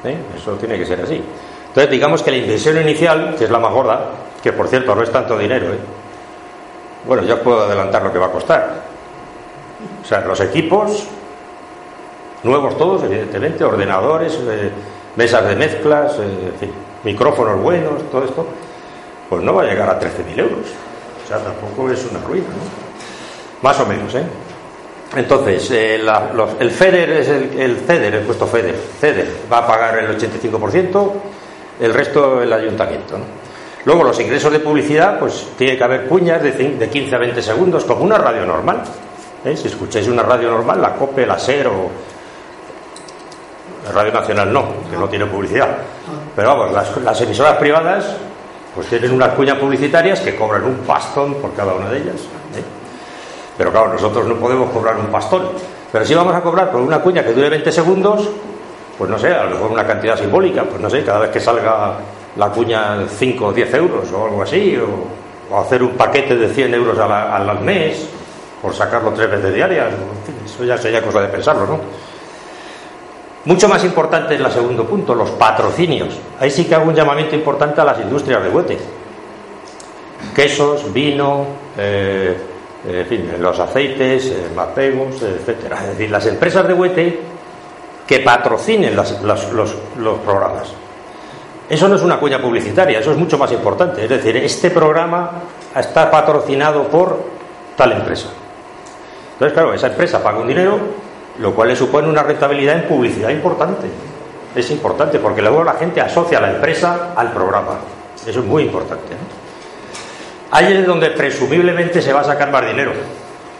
[0.05, 0.17] ¿eh?
[0.35, 1.21] Eso tiene que ser así.
[1.67, 4.09] Entonces, digamos que la inversión inicial, que es la más gorda,
[4.41, 5.79] que por cierto no es tanto dinero, ¿eh?
[7.05, 8.75] bueno, ya puedo adelantar lo que va a costar.
[10.01, 11.05] O sea, los equipos,
[12.43, 14.71] Nuevos todos, evidentemente, ordenadores, eh,
[15.15, 16.69] mesas de mezclas, eh,
[17.03, 18.45] micrófonos buenos, todo esto.
[19.29, 20.65] pues no va a llegar a 13.000 euros.
[21.23, 23.61] O sea, tampoco es una ruina, ¿no?
[23.61, 24.23] Más o menos, ¿eh?
[25.15, 26.01] Entonces, eh,
[26.59, 28.75] el FEDER es el, el CEDER, el puesto FEDER.
[28.99, 31.11] CEDER va a pagar el 85%,
[31.79, 33.17] el resto el ayuntamiento.
[33.85, 37.41] Luego, los ingresos de publicidad, pues tiene que haber cuñas de, de 15 a 20
[37.41, 38.83] segundos, como una radio normal.
[39.43, 41.89] Si escucháis una radio normal, la COPE, la SER o.
[43.93, 45.69] Radio Nacional no, que no tiene publicidad.
[46.35, 48.15] Pero vamos, las, las emisoras privadas,
[48.75, 52.15] pues tienen unas cuñas publicitarias que cobran un pastón por cada una de ellas.
[52.55, 52.63] ¿eh?
[53.57, 55.49] Pero claro, nosotros no podemos cobrar un pastón.
[55.91, 58.29] Pero si vamos a cobrar por una cuña que dure 20 segundos,
[58.97, 61.39] pues no sé, a lo mejor una cantidad simbólica, pues no sé, cada vez que
[61.39, 61.95] salga
[62.37, 66.73] la cuña 5 o 10 euros o algo así, o, hacer un paquete de 100
[66.75, 68.07] euros al, mes,
[68.61, 69.87] por sacarlo tres veces diarias,
[70.45, 71.79] eso ya sería cosa de pensarlo, ¿no?
[73.45, 76.19] Mucho más importante es el segundo punto, los patrocinios.
[76.39, 78.77] Ahí sí que hago un llamamiento importante a las industrias de huete.
[80.35, 82.37] Quesos, vino, eh,
[82.87, 85.77] en fin, los aceites, eh, mapegos, etcétera.
[85.81, 87.19] Es decir, las empresas de huete
[88.05, 89.13] que patrocinen los,
[90.25, 90.73] programas.
[91.69, 94.03] Eso no es una cuña publicitaria, eso es mucho más importante.
[94.03, 95.31] Es decir, este programa
[95.75, 97.17] está patrocinado por
[97.75, 98.27] tal empresa.
[99.33, 100.77] Entonces, claro, esa empresa paga un dinero,
[101.39, 103.87] lo cual le supone una rentabilidad en publicidad importante.
[104.55, 107.79] Es importante porque luego la gente asocia a la empresa al programa.
[108.15, 109.15] Eso es muy importante.
[110.51, 112.91] Ahí es donde presumiblemente se va a sacar más dinero,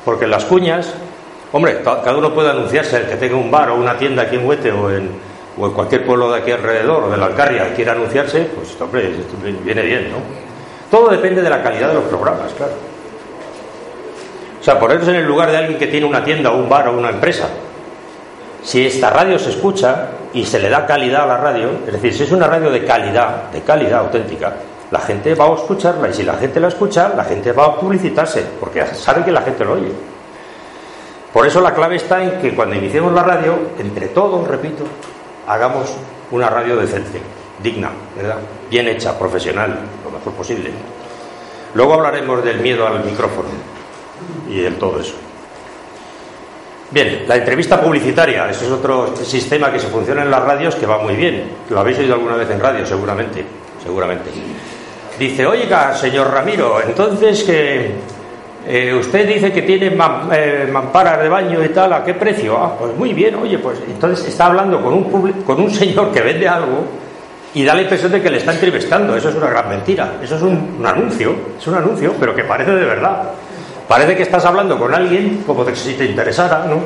[0.03, 0.93] porque las cuñas,
[1.53, 4.45] hombre, cada uno puede anunciarse, el que tenga un bar o una tienda aquí en
[4.45, 5.09] Huete o en,
[5.57, 9.09] o en cualquier pueblo de aquí alrededor o de la Alcarria quiera anunciarse, pues hombre,
[9.63, 10.17] viene bien, ¿no?
[10.91, 12.90] Todo depende de la calidad de los programas, claro.
[14.61, 16.87] O sea, ponerse en el lugar de alguien que tiene una tienda o un bar
[16.87, 17.49] o una empresa.
[18.61, 22.13] Si esta radio se escucha y se le da calidad a la radio, es decir,
[22.13, 24.53] si es una radio de calidad, de calidad auténtica,
[24.91, 27.75] la gente va a escucharla y si la gente la escucha, la gente va a
[27.75, 29.91] publicitarse, porque sabe que la gente lo oye.
[31.33, 34.83] Por eso la clave está en que cuando iniciemos la radio, entre todos, repito,
[35.47, 35.91] hagamos
[36.29, 37.19] una radio decente,
[37.63, 38.37] digna, ¿verdad?
[38.69, 40.69] bien hecha, profesional, lo mejor posible.
[41.73, 43.70] Luego hablaremos del miedo al micrófono
[44.51, 45.13] y del todo eso.
[46.91, 50.85] Bien, la entrevista publicitaria, ese es otro sistema que se funciona en las radios que
[50.85, 51.43] va muy bien.
[51.69, 53.45] Lo habéis oído alguna vez en radio, seguramente,
[53.81, 54.29] seguramente.
[55.17, 57.91] Dice, oiga, señor Ramiro, entonces que
[58.67, 59.95] eh, usted dice que tiene
[60.33, 62.57] eh, mamparas de baño y tal, ¿a qué precio?
[62.57, 66.19] Ah, pues muy bien, oye, pues entonces está hablando con un, con un señor que
[66.19, 66.85] vende algo
[67.53, 69.15] y da la impresión de que le está entrevistando.
[69.15, 70.13] Eso es una gran mentira.
[70.21, 73.31] Eso es un, anuncio, es un anuncio, pero que parece de verdad.
[73.91, 76.79] Parece que estás hablando con alguien como si te interesara, ¿no?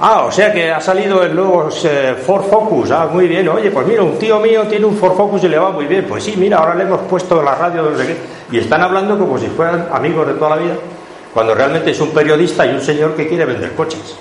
[0.00, 2.90] Ah, o sea que ha salido el nuevo eh, Ford Focus.
[2.90, 3.48] Ah, muy bien.
[3.48, 6.04] Oye, pues mira, un tío mío tiene un Ford Focus y le va muy bien.
[6.04, 7.90] Pues sí, mira, ahora le hemos puesto la radio no.
[8.50, 10.74] Y están hablando como si fueran amigos de toda la vida,
[11.32, 14.16] cuando realmente es un periodista y un señor que quiere vender coches.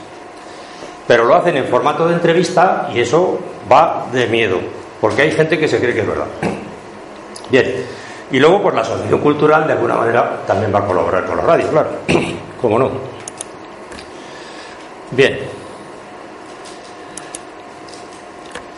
[1.07, 3.39] Pero lo hacen en formato de entrevista y eso
[3.71, 4.59] va de miedo,
[4.99, 6.27] porque hay gente que se cree que es verdad.
[7.49, 7.83] Bien.
[8.31, 11.43] Y luego, pues la asociación cultural, de alguna manera, también va a colaborar con la
[11.43, 11.89] radio, claro.
[12.61, 12.89] ¿Cómo no?
[15.11, 15.39] Bien.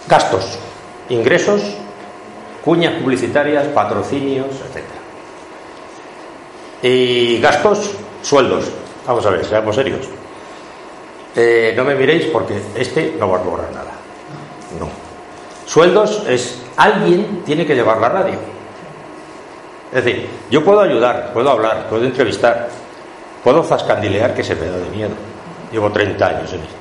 [0.08, 0.58] Gastos,
[1.10, 1.62] ingresos,
[2.66, 4.84] cuñas publicitarias, patrocinios, etc.
[6.82, 8.66] Y gastos, sueldos.
[9.06, 10.08] Vamos a ver, seamos serios.
[11.36, 13.92] Eh, no me miréis porque este no va a cobrar nada.
[14.80, 14.88] No.
[15.66, 18.53] Sueldos es alguien tiene que llevar la radio.
[19.94, 22.68] Es decir, yo puedo ayudar, puedo hablar, puedo entrevistar,
[23.44, 25.12] puedo zascandilear que se me da de miedo.
[25.72, 26.76] Llevo 30 años en esto.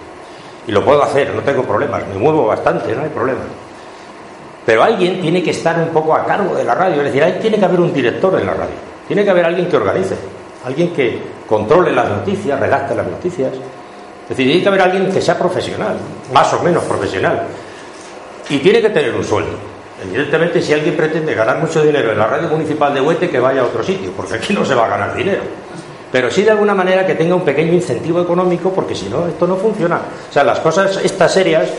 [0.67, 3.41] Y lo puedo hacer, no tengo problemas, me muevo bastante, no hay problema.
[4.65, 7.39] Pero alguien tiene que estar un poco a cargo de la radio, es decir, ahí
[7.39, 10.17] tiene que haber un director en la radio, tiene que haber alguien que organice,
[10.65, 13.53] alguien que controle las noticias, redacte las noticias.
[13.53, 15.97] Es decir, tiene que haber alguien que sea profesional,
[16.33, 17.43] más o menos profesional.
[18.49, 19.72] Y tiene que tener un sueldo.
[20.03, 23.63] Evidentemente, si alguien pretende ganar mucho dinero en la radio municipal de Huete, que vaya
[23.63, 25.43] a otro sitio, porque aquí no se va a ganar dinero
[26.13, 29.47] pero sí de alguna manera que tenga un pequeño incentivo económico, porque si no, esto
[29.47, 29.97] no funciona.
[30.29, 31.71] O sea, las cosas estas serias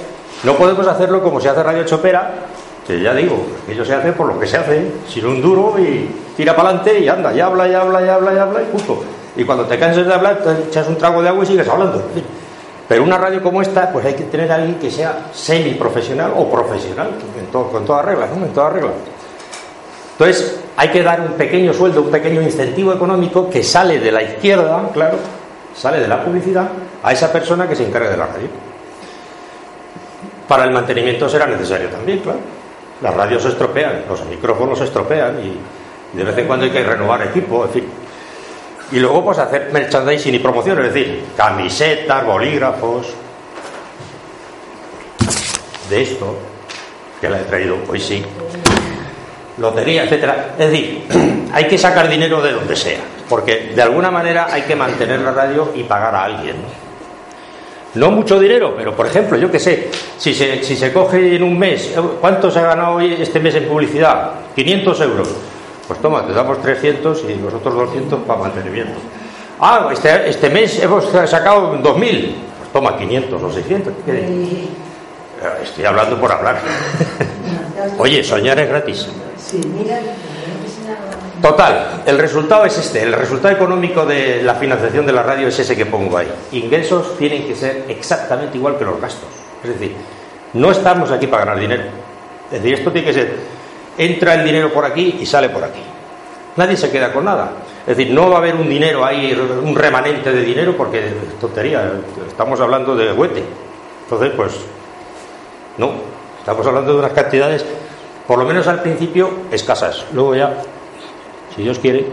[0.43, 2.31] no podemos hacerlo como se hace Radio Chopera,
[2.85, 6.09] que ya digo, ello se hace por lo que se hace, sin un duro y
[6.35, 9.03] tira para adelante y anda, y habla, y habla, y habla, y habla, y punto.
[9.35, 12.03] Y cuando te canses de hablar, echas un trago de agua y sigues hablando.
[12.87, 16.49] Pero una radio como esta, pues hay que tener a alguien que sea semi-profesional o
[16.49, 17.11] profesional,
[17.51, 18.45] con toda regla, ¿no?
[18.45, 18.91] En toda regla.
[20.13, 24.21] Entonces, hay que dar un pequeño sueldo, un pequeño incentivo económico que sale de la
[24.21, 25.17] izquierda, claro,
[25.75, 26.67] sale de la publicidad,
[27.01, 28.47] a esa persona que se encargue de la radio.
[30.47, 32.39] Para el mantenimiento será necesario también, claro.
[33.01, 35.57] Las radios se estropean, los micrófonos se estropean y,
[36.15, 37.85] De vez en cuando hay que renovar equipo, en fin.
[38.93, 43.07] Y luego pues hacer merchandising y promoción, es decir, camisetas, bolígrafos.
[45.89, 46.37] De esto,
[47.19, 48.23] que la he traído, pues sí.
[49.57, 50.53] Lotería, etcétera.
[50.59, 51.07] Es decir,
[51.53, 55.31] hay que sacar dinero de donde sea, porque de alguna manera hay que mantener la
[55.31, 56.57] radio y pagar a alguien.
[57.95, 61.41] No mucho dinero, pero por ejemplo, yo qué sé, si se, si se coge en
[61.41, 64.33] un mes, ¿cuánto se ha ganado hoy este mes en publicidad?
[64.55, 65.29] 500 euros.
[65.87, 68.99] Pues toma, te damos 300 y nosotros 200 para mantenimiento.
[69.59, 71.81] Ah, este, este mes hemos sacado 2.000.
[71.93, 73.93] Pues toma, 500 o 600.
[75.61, 76.57] Estoy hablando por hablar.
[77.97, 79.07] Oye, soñar es gratis.
[81.41, 83.03] Total, el resultado es este.
[83.03, 86.27] El resultado económico de la financiación de la radio es ese que pongo ahí.
[86.53, 89.29] Ingresos tienen que ser exactamente igual que los gastos.
[89.63, 89.95] Es decir,
[90.53, 91.83] no estamos aquí para ganar dinero.
[92.51, 93.35] Es decir, esto tiene que ser,
[93.97, 95.81] entra el dinero por aquí y sale por aquí.
[96.55, 97.51] Nadie se queda con nada.
[97.85, 101.39] Es decir, no va a haber un dinero ahí, un remanente de dinero, porque es
[101.39, 101.91] tontería.
[102.27, 103.43] Estamos hablando de huete.
[104.03, 104.53] Entonces, pues,
[105.77, 105.91] no.
[106.39, 107.65] Estamos hablando de unas cantidades,
[108.27, 110.05] por lo menos al principio, escasas.
[110.13, 110.53] Luego ya
[111.55, 112.05] si Dios quiere.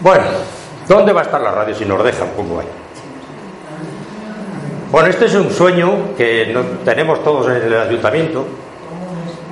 [0.00, 0.24] Bueno,
[0.88, 2.28] ¿dónde va a estar la radio si nos dejan?
[2.30, 2.66] Pongo ahí.
[4.90, 8.44] Bueno, este es un sueño que tenemos todos en el ayuntamiento.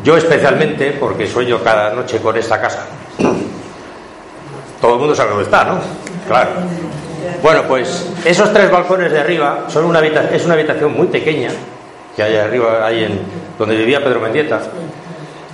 [0.03, 2.87] Yo especialmente, porque sueño cada noche con esta casa.
[4.81, 5.79] Todo el mundo sabe dónde está, ¿no?
[6.27, 6.51] Claro.
[7.43, 11.51] Bueno, pues esos tres balcones de arriba son una es una habitación muy pequeña
[12.17, 13.21] que hay arriba, ahí en
[13.59, 14.61] donde vivía Pedro Mendieta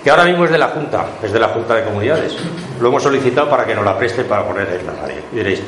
[0.07, 2.37] que ahora mismo es de la Junta, es de la Junta de Comunidades.
[2.81, 5.17] Lo hemos solicitado para que nos la preste para poner en la radio.
[5.33, 5.61] Y diréis,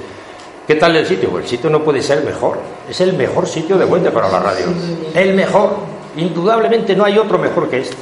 [0.64, 1.28] ¿qué tal el sitio?
[1.28, 2.60] Pues el sitio no puede ser mejor.
[2.88, 4.66] Es el mejor sitio de Huente para la radio.
[5.12, 5.78] El mejor.
[6.16, 7.96] Indudablemente no hay otro mejor que este.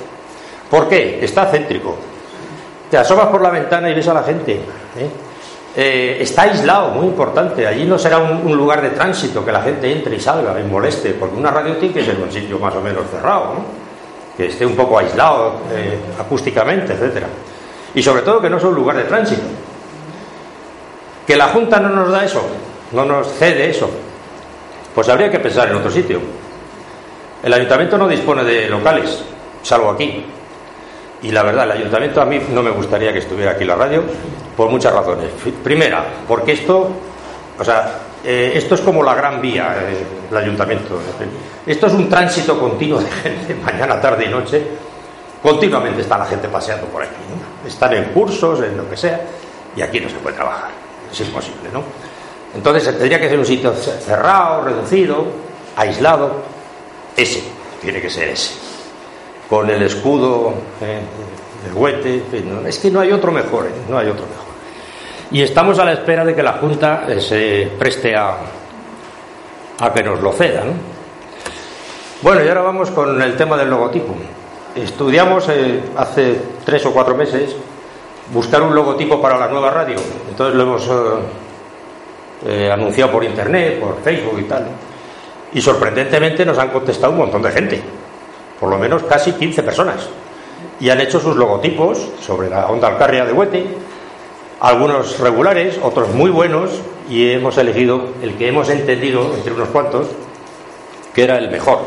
[0.70, 1.24] ¿Por qué?
[1.24, 1.96] Está céntrico.
[2.90, 4.55] Te asomas por la ventana y ves a la gente.
[4.55, 5.11] ¿eh?
[5.76, 7.66] Eh, está aislado, muy importante.
[7.66, 11.11] Allí no será un, lugar de tránsito que la gente entre y salga y moleste,
[11.11, 13.55] porque una radio tiene que ser un sitio más o menos cerrado.
[13.55, 13.87] ¿no?
[14.37, 17.26] que esté un poco aislado eh, acústicamente, etcétera.
[17.94, 19.42] Y sobre todo que no es un lugar de tránsito.
[21.26, 22.42] Que la Junta no nos da eso,
[22.92, 23.88] no nos cede eso,
[24.94, 26.20] pues habría que pensar en otro sitio.
[27.42, 29.24] El ayuntamiento no dispone de locales,
[29.62, 30.24] salvo aquí.
[31.22, 34.02] Y la verdad, el ayuntamiento a mí no me gustaría que estuviera aquí la radio
[34.57, 35.31] por muchas razones.
[35.62, 36.90] Primera, porque esto,
[37.59, 40.98] o sea, eh, esto es como la gran vía, eh, el ayuntamiento.
[41.66, 44.62] Esto es un tránsito continuo de gente, mañana, tarde y noche.
[45.42, 47.14] Continuamente está la gente paseando por aquí.
[47.66, 49.20] Están en cursos, en lo que sea,
[49.76, 50.70] y aquí no se puede trabajar.
[51.11, 51.83] Es imposible, ¿no?
[52.55, 55.24] Entonces tendría que ser un sitio cerrado, reducido,
[55.76, 56.42] aislado.
[57.16, 57.42] Ese,
[57.81, 58.76] tiene que ser ese.
[59.49, 61.01] Con el escudo, eh,
[61.75, 62.23] huete,
[62.67, 64.47] es que no hay otro mejor, no hay otro mejor.
[65.31, 68.37] Y estamos a la espera de que la Junta eh, se preste a,
[69.81, 70.63] a que nos lo ceda.
[72.23, 74.15] Bueno, y ahora vamos con el tema del logotipo.
[74.75, 77.55] Estudiamos eh, hace tres o cuatro meses
[78.33, 79.97] buscar un logotipo para la nueva radio.
[80.29, 80.89] Entonces lo hemos
[82.45, 84.67] eh, anunciado por internet, por Facebook y tal.
[85.53, 87.83] Y sorprendentemente nos han contestado un montón de gente,
[88.61, 90.09] por lo menos casi 15 personas.
[90.81, 93.66] Y han hecho sus logotipos sobre la onda alcarria de Huete
[94.61, 96.71] algunos regulares, otros muy buenos,
[97.09, 100.07] y hemos elegido el que hemos entendido, entre unos cuantos,
[101.14, 101.81] que era el mejor.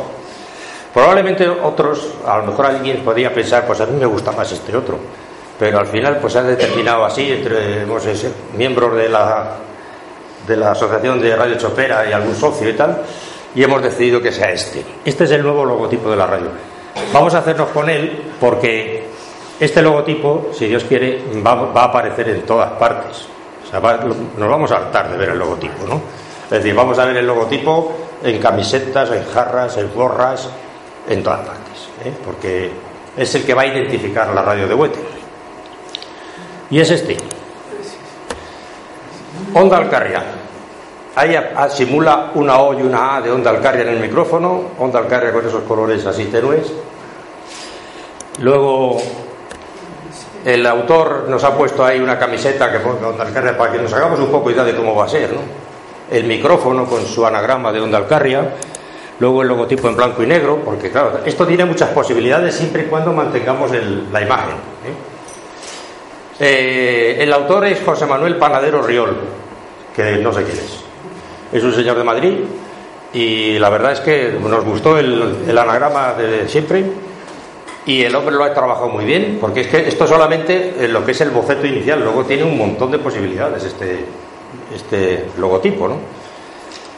[0.94, 4.76] Probablemente otros, a lo mejor alguien podría pensar, pues a mí me gusta más este
[4.76, 4.98] otro,
[5.58, 8.04] pero al final pues se ha determinado así, entre hemos,
[8.56, 9.56] miembros de la,
[10.48, 13.02] de la Asociación de Radio Chopera y algún socio y tal,
[13.56, 14.84] y hemos decidido que sea este.
[15.04, 16.50] Este es el nuevo logotipo de la radio.
[17.14, 19.04] Vamos a hacernos con él porque
[19.60, 23.28] este logotipo, si Dios quiere, va, a aparecer en todas partes.
[24.38, 26.02] nos vamos a hartar de ver el logotipo, ¿no?
[26.46, 27.92] Es decir, vamos a ver el logotipo
[28.24, 30.50] en camisetas, en jarras, en gorras,
[31.08, 32.12] en todas partes, ¿eh?
[32.26, 32.72] porque
[33.16, 35.00] es el que va a identificar la radio de Huete.
[36.72, 37.18] Y es este.
[39.54, 40.24] Onda Alcarria.
[41.16, 41.36] Ahí
[41.70, 45.46] simula una O y una A de onda Alcarria en el micrófono, onda Alcarria con
[45.46, 46.72] esos colores así tenues.
[48.42, 49.02] Luego
[50.46, 53.92] el autor nos ha puesto ahí una camiseta que ponga Onda Alcarria para que nos
[53.92, 55.42] hagamos un poco idea de cómo va a ser, ¿no?
[56.10, 58.56] El micrófono con su anagrama de Onda Alcarria,
[59.20, 62.86] luego el logotipo en blanco y negro, porque claro, esto tiene muchas posibilidades siempre y
[62.86, 63.72] cuando mantengamos
[64.12, 64.56] la imagen.
[64.86, 64.94] ¿eh?
[66.40, 69.18] Eh, el autor es José Manuel Panadero Riol,
[69.94, 70.79] que no sé quién es.
[71.52, 72.34] Es un señor de Madrid
[73.14, 76.84] y la verdad es que nos gustó el, anagrama de siempre
[77.86, 81.12] Y el hombre lo ha trabajado muy bien, porque es que esto solamente lo que
[81.12, 84.06] es el boceto inicial, luego tiene un montón de posibilidades este,
[84.76, 85.96] este logotipo, ¿no?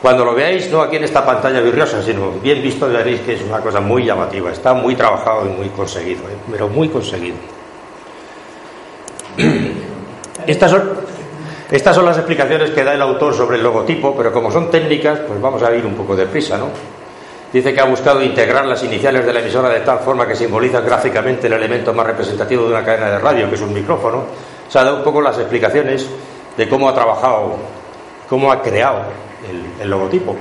[0.02, 3.44] Cuando lo veáis, no aquí en esta pantalla virriosa, sino bien visto, veréis que es
[3.44, 6.38] una cosa muy llamativa, está muy trabajado y muy conseguido, ¿eh?
[6.50, 7.36] pero muy conseguido.
[10.48, 10.90] Estas son,
[11.72, 15.20] estas son las explicaciones que da el autor sobre el logotipo, pero como son técnicas,
[15.20, 16.68] pues vamos a ir un poco deprisa, ¿no?
[17.52, 20.82] Dice que ha buscado integrar las iniciales de la emisora de tal forma que simboliza
[20.82, 24.18] gráficamente el elemento más representativo de una cadena de radio, que es un micrófono.
[24.68, 26.10] O sea, da un poco las explicaciones
[26.58, 27.56] de cómo ha trabajado,
[28.30, 29.04] cómo ha creado
[29.50, 30.36] el, el logotipo.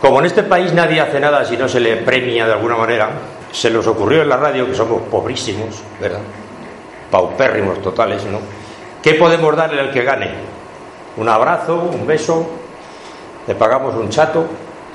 [0.00, 3.10] Como en este país nadie hace nada si no se le premia de alguna manera,
[3.50, 6.20] se nos ocurrió en la radio, que somos pobrísimos, ¿verdad?
[7.10, 8.65] Paupérrimos totales, ¿no?
[9.06, 10.32] ¿Qué podemos darle al que gane?
[11.16, 12.44] Un abrazo, un beso,
[13.46, 14.44] le pagamos un chato,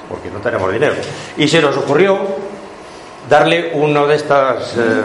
[0.10, 0.96] porque no tenemos dinero.
[1.38, 2.20] Y se nos ocurrió
[3.30, 5.02] darle uno de estas, eh,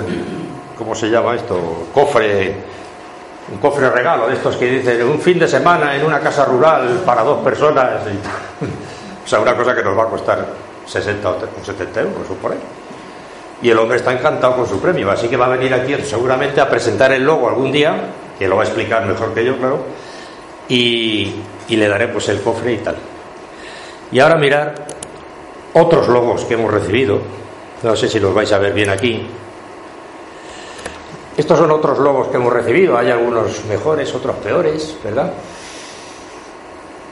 [0.76, 1.86] ¿cómo se llama esto?
[1.94, 2.56] Cofre,
[3.52, 7.02] un cofre regalo, de estos que dicen un fin de semana en una casa rural
[7.06, 8.00] para dos personas.
[9.24, 10.44] o sea, una cosa que nos va a costar
[10.84, 12.56] 60 o 70 euros, supone.
[13.62, 16.60] Y el hombre está encantado con su premio, así que va a venir aquí seguramente
[16.60, 17.94] a presentar el logo algún día,
[18.38, 19.78] que lo va a explicar mejor que yo, claro,
[20.68, 21.34] y,
[21.68, 22.96] y le daré pues el cofre y tal.
[24.12, 24.74] Y ahora mirar
[25.74, 27.20] otros logos que hemos recibido.
[27.82, 29.26] No sé si los vais a ver bien aquí.
[31.36, 32.96] Estos son otros logos que hemos recibido.
[32.96, 35.32] Hay algunos mejores, otros peores, ¿verdad?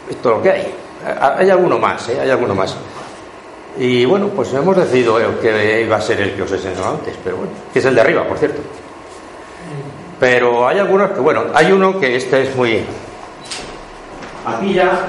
[0.09, 0.75] Esto es lo que hay.
[1.21, 2.19] Hay alguno más, ¿eh?
[2.21, 2.75] Hay alguno más.
[3.79, 7.17] Y bueno, pues hemos decidido que iba a ser el que os he enseñado antes,
[7.23, 8.63] pero bueno, que es el de arriba, por cierto.
[10.21, 12.83] Pero hay algunos que, bueno, hay uno que este es muy.
[14.47, 15.07] Aquí ya.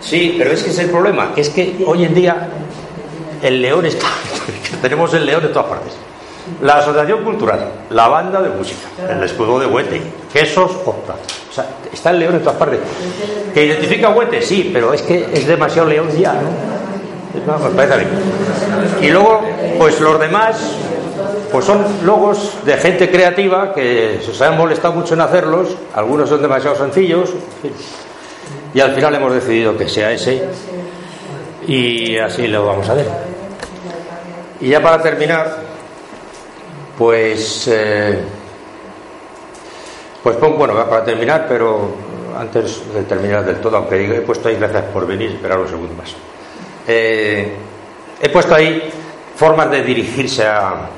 [0.00, 2.48] Sí, pero es que es el problema, es que hoy en día
[3.42, 4.06] el león está.
[4.82, 5.92] tenemos el león en todas partes.
[6.62, 10.02] La asociación cultural, la banda de música, el escudo de Huete,
[10.32, 11.14] quesos opta.
[11.48, 12.80] O sea, está el león en todas partes.
[13.54, 14.42] ¿Que identifica Huete?
[14.42, 16.70] Sí, pero es que es demasiado león ya, ¿no?
[17.46, 18.04] No, me parece a mí.
[19.02, 19.42] Y luego,
[19.78, 20.60] pues los demás,
[21.50, 26.42] pues son logos de gente creativa que se han molestado mucho en hacerlos, algunos son
[26.42, 27.30] demasiado sencillos,
[28.72, 30.44] y al final hemos decidido que sea ese,
[31.66, 33.06] y así lo vamos a ver.
[34.60, 35.56] Y ya para terminar,
[36.98, 38.18] pues, eh,
[40.22, 41.90] pues bueno, para terminar, pero
[42.38, 45.94] antes de terminar del todo, aunque he puesto ahí gracias por venir, esperar un segundo
[45.94, 46.14] más.
[46.86, 47.52] Eh,
[48.20, 48.90] he puesto ahí
[49.36, 50.88] formas de dirigirse a,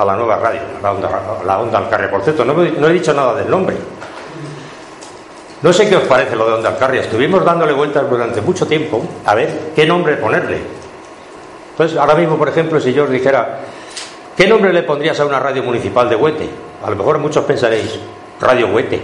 [0.00, 1.08] a la nueva radio, la onda,
[1.44, 2.10] la onda Alcarria.
[2.10, 3.76] Por cierto, no, no, he dicho nada del nombre.
[5.62, 7.02] No sé qué os parece lo de Onda Alcarria.
[7.02, 10.58] Estuvimos dándole vueltas durante mucho tiempo a ver qué nombre ponerle.
[11.72, 13.60] Entonces, ahora mismo, por ejemplo, si yo os dijera,
[14.36, 16.48] ¿qué nombre le pondrías a una radio municipal de Huete?
[16.82, 17.98] A lo mejor muchos pensaréis,
[18.40, 19.00] Radio Huete.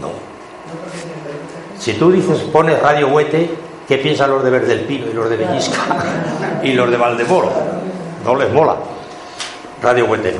[0.00, 0.12] No.
[1.78, 3.50] Si tú dices, pones Radio Huete,
[3.86, 5.80] ¿qué piensan los de Verde del Pino y los de Bellisca
[6.62, 7.52] y los de Valdemoro?
[8.24, 8.76] No les mola.
[9.82, 10.34] Radio Huete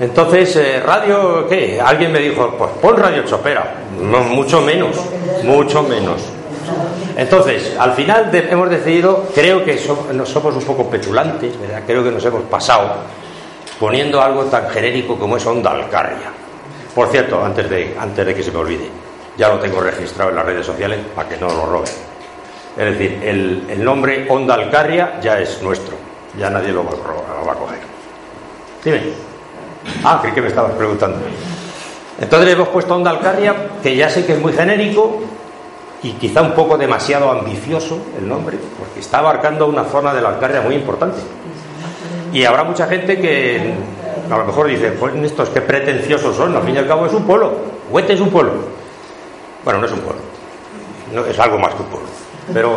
[0.00, 1.80] Entonces, eh, radio, ¿qué?
[1.80, 3.74] Alguien me dijo, pues pon Radio Chopera.
[4.00, 4.96] No, mucho menos,
[5.44, 6.22] mucho menos.
[7.16, 11.82] Entonces, al final hemos decidido, creo que somos, somos un poco petulantes, ¿verdad?
[11.86, 12.94] Creo que nos hemos pasado
[13.78, 16.30] poniendo algo tan genérico como es Onda Alcarria.
[16.94, 18.88] Por cierto, antes de, antes de que se me olvide,
[19.36, 21.92] ya lo tengo registrado en las redes sociales para que no lo roben.
[22.76, 25.94] Es decir, el, el nombre Onda Alcarria ya es nuestro,
[26.38, 27.61] ya nadie lo va, a coger.
[28.84, 29.00] Dime.
[30.04, 31.18] Ah, creí que me estabas preguntando.
[32.20, 35.20] Entonces hemos puesto Onda Alcarria, que ya sé que es muy genérico
[36.02, 40.30] y quizá un poco demasiado ambicioso el nombre, porque está abarcando una zona de la
[40.30, 41.18] Alcarria muy importante.
[42.32, 43.72] Y habrá mucha gente que
[44.30, 47.12] a lo mejor dice, pues estos qué pretenciosos son, al fin y al cabo es
[47.12, 47.52] un pueblo.
[47.90, 48.52] Huete es un pueblo.
[49.64, 50.00] Bueno, no es un
[51.12, 52.08] no, es algo más que un pueblo.
[52.52, 52.76] Pero,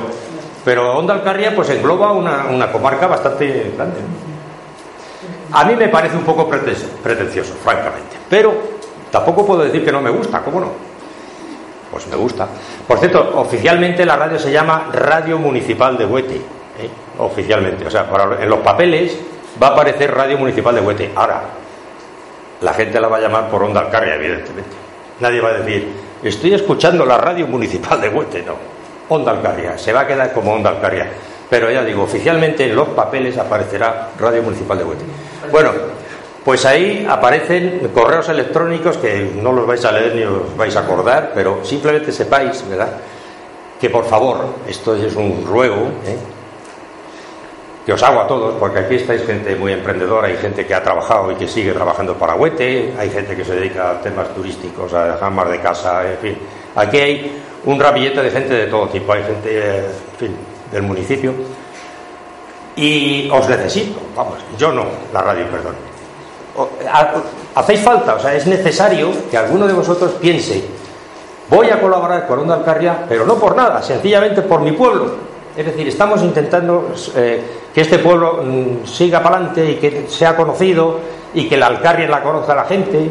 [0.63, 3.97] pero Onda Alcarria pues engloba una, una comarca bastante grande.
[5.55, 8.17] A mí me parece un poco pretencioso, francamente.
[8.29, 8.53] Pero
[9.09, 10.67] tampoco puedo decir que no me gusta, ¿cómo no?
[11.89, 12.45] Pues me gusta.
[12.85, 16.35] Por cierto, oficialmente la radio se llama Radio Municipal de Huete.
[16.35, 16.89] ¿eh?
[17.19, 17.87] Oficialmente.
[17.87, 18.05] O sea,
[18.37, 19.17] en los papeles
[19.61, 21.11] va a aparecer Radio Municipal de Huete.
[21.15, 21.43] Ahora,
[22.59, 24.75] la gente la va a llamar por Onda Alcarria, evidentemente.
[25.21, 25.87] Nadie va a decir,
[26.21, 28.43] estoy escuchando la Radio Municipal de Huete.
[28.43, 28.55] No.
[29.07, 29.77] Onda Alcarria.
[29.77, 31.09] Se va a quedar como Onda Alcarria.
[31.49, 35.05] Pero ya digo, oficialmente en los papeles aparecerá Radio Municipal de Huete.
[35.51, 35.71] Bueno,
[36.43, 40.81] pues ahí aparecen correos electrónicos que no los vais a leer ni os vais a
[40.81, 42.97] acordar, pero simplemente sepáis, ¿verdad?
[43.79, 46.17] Que por favor, esto es un ruego, ¿eh?
[47.85, 50.81] que os hago a todos, porque aquí estáis gente muy emprendedora, hay gente que ha
[50.81, 54.91] trabajado y que sigue trabajando para Huete, hay gente que se dedica a temas turísticos,
[54.93, 56.37] a dejar más de casa, en fin.
[56.75, 60.35] Aquí hay un ramillete de gente de todo tipo, hay gente, en fin,
[60.71, 61.33] del municipio.
[62.75, 65.75] Y os necesito, vamos, yo no, la radio, perdón.
[67.55, 70.63] Hacéis falta, o sea, es necesario que alguno de vosotros piense,
[71.49, 75.15] voy a colaborar con Onda Alcarria, pero no por nada, sencillamente por mi pueblo,
[75.55, 77.41] es decir, estamos intentando eh,
[77.73, 80.99] que este pueblo mm, siga para adelante y que sea conocido
[81.33, 83.09] y que la Alcarria la conozca la gente.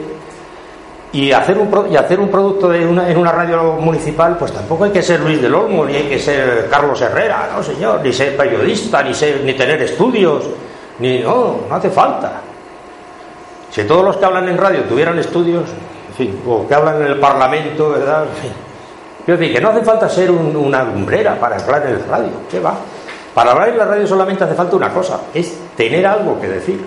[1.14, 5.02] Y hacer un, y hacer un producto en una radio municipal, pues tampoco hay que
[5.02, 9.02] ser Luis del Olmo, ni hay que ser Carlos Herrera, no señor, ni ser periodista,
[9.02, 10.44] ni, ser, ni tener estudios,
[10.98, 12.42] ni no, no hace falta.
[13.70, 15.70] Si todos los que hablan en radio tuvieran estudios,
[16.08, 18.24] en fin, o que hablan en el Parlamento, ¿verdad?
[18.24, 18.52] En fin,
[19.24, 22.30] Quiero decir que no hace falta ser una lumbrera para hablar en la radio.
[22.50, 22.76] ¿Qué va?
[23.32, 26.84] Para hablar en la radio solamente hace falta una cosa, es tener algo que decir.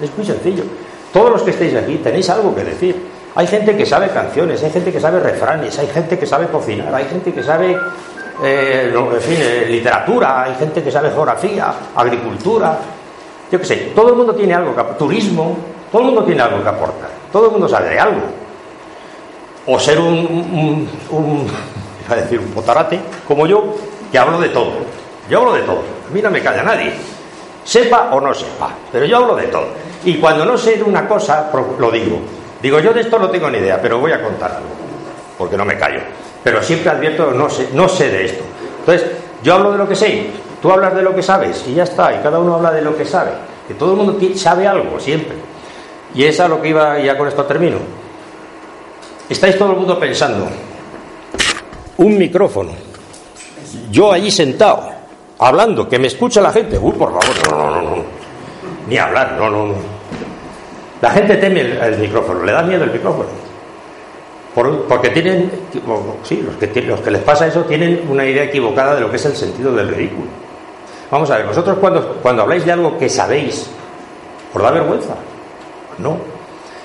[0.00, 0.64] Es muy sencillo.
[1.12, 3.15] Todos los que estéis aquí tenéis algo que decir.
[3.36, 6.94] Hay gente que sabe canciones, hay gente que sabe refranes, hay gente que sabe cocinar,
[6.94, 7.78] hay gente que sabe
[8.42, 12.78] eh, en fin, eh, literatura, hay gente que sabe geografía, agricultura,
[13.50, 15.56] yo qué sé, todo el mundo tiene algo que turismo,
[15.92, 18.22] todo el mundo tiene algo que aportar, todo el mundo sabe de algo
[19.66, 21.46] o ser un, un,
[22.08, 23.74] a decir, un potarate como yo,
[24.10, 24.72] que hablo de todo.
[25.28, 25.82] Yo hablo de todo.
[26.08, 26.92] A mí no me calla nadie.
[27.64, 29.66] Sepa o no sepa, pero yo hablo de todo.
[30.04, 32.20] Y cuando no sé de una cosa, lo digo.
[32.62, 34.68] Digo, yo de esto no tengo ni idea, pero voy a contar algo,
[35.38, 36.00] porque no me callo.
[36.42, 38.44] Pero siempre advierto, no sé, no sé de esto.
[38.80, 39.10] Entonces,
[39.42, 40.26] yo hablo de lo que sé,
[40.62, 42.96] tú hablas de lo que sabes, y ya está, y cada uno habla de lo
[42.96, 43.32] que sabe.
[43.68, 45.34] Que todo el mundo sabe algo, siempre.
[46.14, 47.78] Y esa es lo que iba, ya con esto termino
[49.28, 50.46] estáis todo el mundo pensando,
[51.98, 52.72] un micrófono,
[53.90, 54.88] yo allí sentado,
[55.38, 58.04] hablando, que me escucha la gente, uy, por favor, no, no, no,
[58.88, 59.95] ni hablar, no, no, no.
[61.06, 63.28] La gente teme el, micrófono, le da miedo el micrófono.
[64.88, 65.52] porque tienen,
[66.24, 66.56] sí, los
[67.00, 69.86] que, les pasa eso tienen una idea equivocada de lo que es el sentido del
[69.86, 70.26] ridículo.
[71.08, 73.70] Vamos a ver, vosotros cuando, cuando habláis de algo que sabéis,
[74.52, 75.14] ¿os da vergüenza?
[75.98, 76.16] No,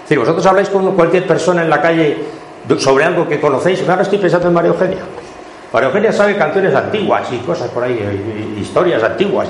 [0.03, 2.17] decir, vosotros habláis con cualquier persona en la calle
[2.77, 3.89] sobre algo que conocéis.
[3.89, 5.01] Ahora estoy pensando en María Eugenia.
[5.73, 9.47] María Eugenia sabe canciones antiguas y cosas por ahí, historias antiguas.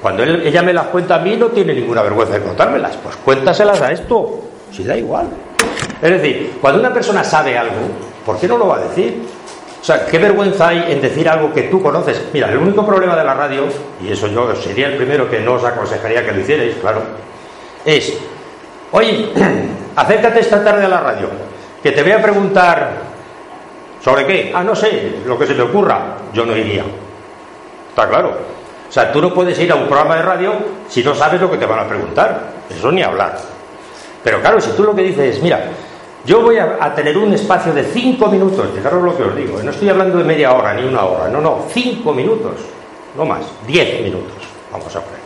[0.00, 2.96] Cuando ella me las cuenta a mí, no tiene ninguna vergüenza de contármelas.
[2.96, 4.40] Pues cuéntaselas a esto,
[4.72, 5.28] si da igual.
[6.00, 7.76] Es decir, cuando una persona sabe algo,
[8.24, 9.22] ¿por qué no lo va a decir?
[9.80, 12.22] O sea, ¿qué vergüenza hay en decir algo que tú conoces?
[12.32, 13.64] Mira, el único problema de la radio,
[14.02, 17.02] y eso yo sería el primero que no os aconsejaría que lo hicierais, claro,
[17.84, 18.14] es
[18.92, 19.28] Oye,
[19.96, 21.28] acércate esta tarde a la radio,
[21.82, 22.90] que te voy a preguntar
[24.02, 24.52] sobre qué.
[24.54, 26.16] Ah, no sé, lo que se te ocurra.
[26.32, 26.84] Yo no iría.
[27.90, 28.59] Está claro.
[28.90, 30.52] O sea, tú no puedes ir a un programa de radio
[30.88, 32.50] si no sabes lo que te van a preguntar.
[32.68, 33.38] Eso ni hablar.
[34.24, 35.70] Pero claro, si tú lo que dices es, mira,
[36.24, 39.70] yo voy a, tener un espacio de cinco minutos, fijaros lo que os digo, no
[39.70, 42.56] estoy hablando de media hora ni una hora, no, no, cinco minutos,
[43.16, 44.36] no más, diez minutos,
[44.70, 45.20] vamos a poner.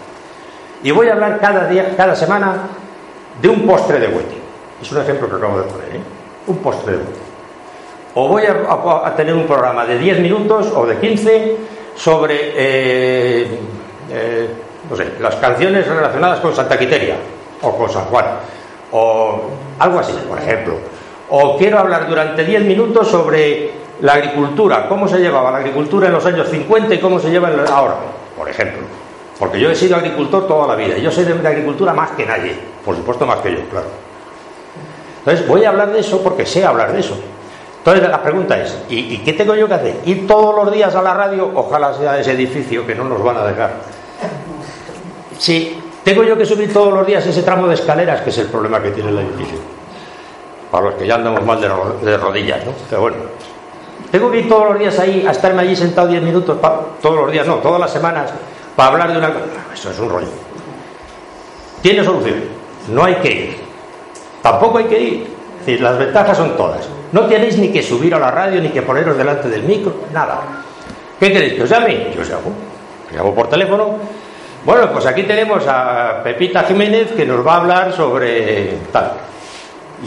[0.82, 2.68] Y voy a hablar cada día, cada semana
[3.40, 4.36] de un postre de huete.
[4.82, 6.00] Es un ejemplo que acabo de poner, ¿eh?
[6.46, 7.24] Un postre de huete.
[8.14, 11.56] O voy a, tener un programa de 10 minutos o de 15
[11.96, 13.58] sobre, eh,
[14.10, 14.48] eh,
[14.88, 17.16] no sé, las canciones relacionadas con Santa Quiteria
[17.62, 18.26] o con San Juan,
[18.92, 19.40] o
[19.78, 20.76] algo así, por ejemplo.
[21.30, 23.70] O quiero hablar durante 10 minutos sobre
[24.02, 27.48] la agricultura, cómo se llevaba la agricultura en los años 50 y cómo se lleva
[27.72, 27.96] ahora,
[28.36, 28.82] por ejemplo.
[29.38, 32.54] Porque yo he sido agricultor toda la vida, yo sé de agricultura más que nadie,
[32.84, 33.86] por supuesto más que yo, claro.
[35.20, 37.16] Entonces voy a hablar de eso porque sé hablar de eso.
[37.84, 40.00] Entonces la pregunta es, ¿y, qué tengo yo que hacer?
[40.06, 41.50] ¿Ir todos los días a la radio?
[41.54, 43.74] Ojalá sea ese edificio que no nos van a dejar.
[45.38, 48.46] Si tengo yo que subir todos los días ese tramo de escaleras, que es el
[48.46, 49.58] problema que tiene el edificio.
[50.70, 52.72] Para los que ya andamos mal de, rodillas, ¿no?
[52.88, 53.16] Pero bueno,
[54.10, 56.58] tengo que ir todos los días ahí a estarme allí sentado 10 minutos,
[57.02, 58.32] todos los días, no, todas las semanas,
[58.74, 59.44] para hablar de una cosa.
[59.74, 60.28] Eso es un rollo.
[61.82, 62.44] Tiene solución.
[62.88, 63.56] No hay que ir.
[64.40, 65.26] Tampoco hay que ir.
[65.60, 66.93] Es decir, las ventajas son todas.
[67.14, 70.40] No tenéis ni que subir a la radio, ni que poneros delante del micro, nada.
[71.20, 71.54] ¿Qué queréis?
[71.54, 72.10] ¿Que os llame?
[72.12, 72.50] Yo os llamo.
[73.06, 73.94] Os llamo por teléfono.
[74.64, 79.12] Bueno, pues aquí tenemos a Pepita Jiménez que nos va a hablar sobre tal.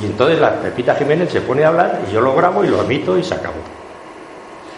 [0.02, 2.82] Y entonces la Pepita Jiménez se pone a hablar y yo lo grabo y lo
[2.82, 3.62] emito y se acabó.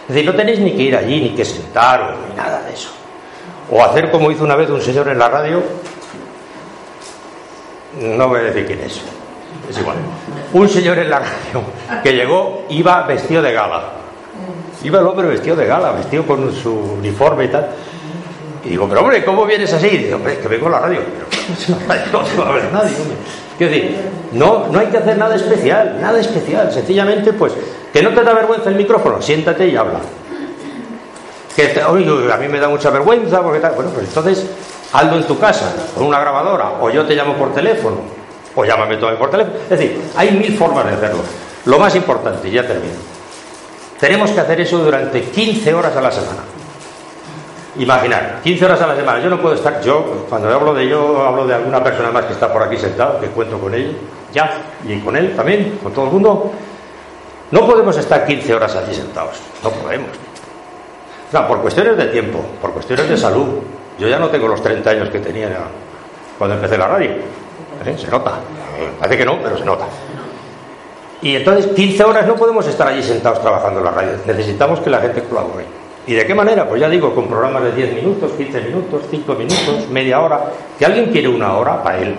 [0.08, 2.90] Es decir, no tenéis ni que ir allí, ni que sentaros, ni nada de eso.
[3.72, 5.60] O hacer como hizo una vez un señor en la radio,
[8.00, 9.00] no voy a decir quién es,
[9.70, 9.96] es igual.
[10.52, 11.62] Un señor en la radio
[12.02, 13.82] que llegó, iba vestido de gala.
[14.82, 17.68] Iba el hombre vestido de gala, vestido con su uniforme y tal.
[18.64, 19.86] Y digo, pero hombre, ¿cómo vienes así?
[19.86, 21.00] Y digo, hombre, es que vengo a la radio.
[21.78, 22.96] Pero no nadie.
[23.56, 23.96] Quiero decir,
[24.32, 26.72] no, no hay que hacer nada especial, nada especial.
[26.72, 27.52] Sencillamente, pues,
[27.92, 30.00] que no te da vergüenza el micrófono, siéntate y habla.
[31.54, 33.74] Que a mí me da mucha vergüenza, porque tal.
[33.74, 34.46] Bueno, pues entonces,
[34.92, 37.98] hazlo en tu casa, con una grabadora, o yo te llamo por teléfono,
[38.54, 39.56] o llámame tú por teléfono.
[39.62, 41.22] Es decir, hay mil formas de hacerlo.
[41.66, 42.94] Lo más importante, y ya termino,
[43.98, 46.40] tenemos que hacer eso durante 15 horas a la semana.
[47.76, 49.20] Imaginar, 15 horas a la semana.
[49.20, 52.32] Yo no puedo estar, yo, cuando hablo de yo, hablo de alguna persona más que
[52.32, 53.96] está por aquí sentado, que cuento con él,
[54.32, 54.50] ya,
[54.86, 56.52] y con él también, con todo el mundo.
[57.50, 60.08] No podemos estar 15 horas allí sentados, no podemos.
[61.28, 63.60] O sea, por cuestiones de tiempo, por cuestiones de salud.
[63.98, 65.48] Yo ya no tengo los 30 años que tenía
[66.38, 67.10] cuando empecé la radio.
[67.84, 67.96] ¿Eh?
[67.98, 68.32] Se nota.
[68.98, 69.86] Parece que no, pero se nota.
[71.22, 74.12] Y entonces 15 horas no podemos estar allí sentados trabajando en la radio.
[74.26, 75.64] Necesitamos que la gente colabore.
[76.06, 76.66] ¿Y de qué manera?
[76.66, 80.50] Pues ya digo, con programas de 10 minutos, 15 minutos, 5 minutos, media hora.
[80.78, 82.16] Que alguien quiere una hora para él.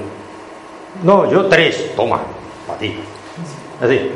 [1.04, 2.22] No, yo tres, toma,
[2.68, 2.96] para ti.
[3.82, 4.12] Es decir,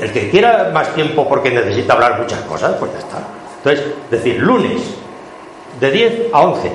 [0.00, 3.18] el que quiera más tiempo porque necesita hablar muchas cosas, pues ya está.
[3.58, 4.80] Entonces, decir, lunes,
[5.80, 6.72] de 10 a 11,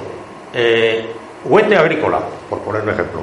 [0.53, 1.05] eh,
[1.45, 2.19] huete agrícola,
[2.49, 3.21] por poner un ejemplo.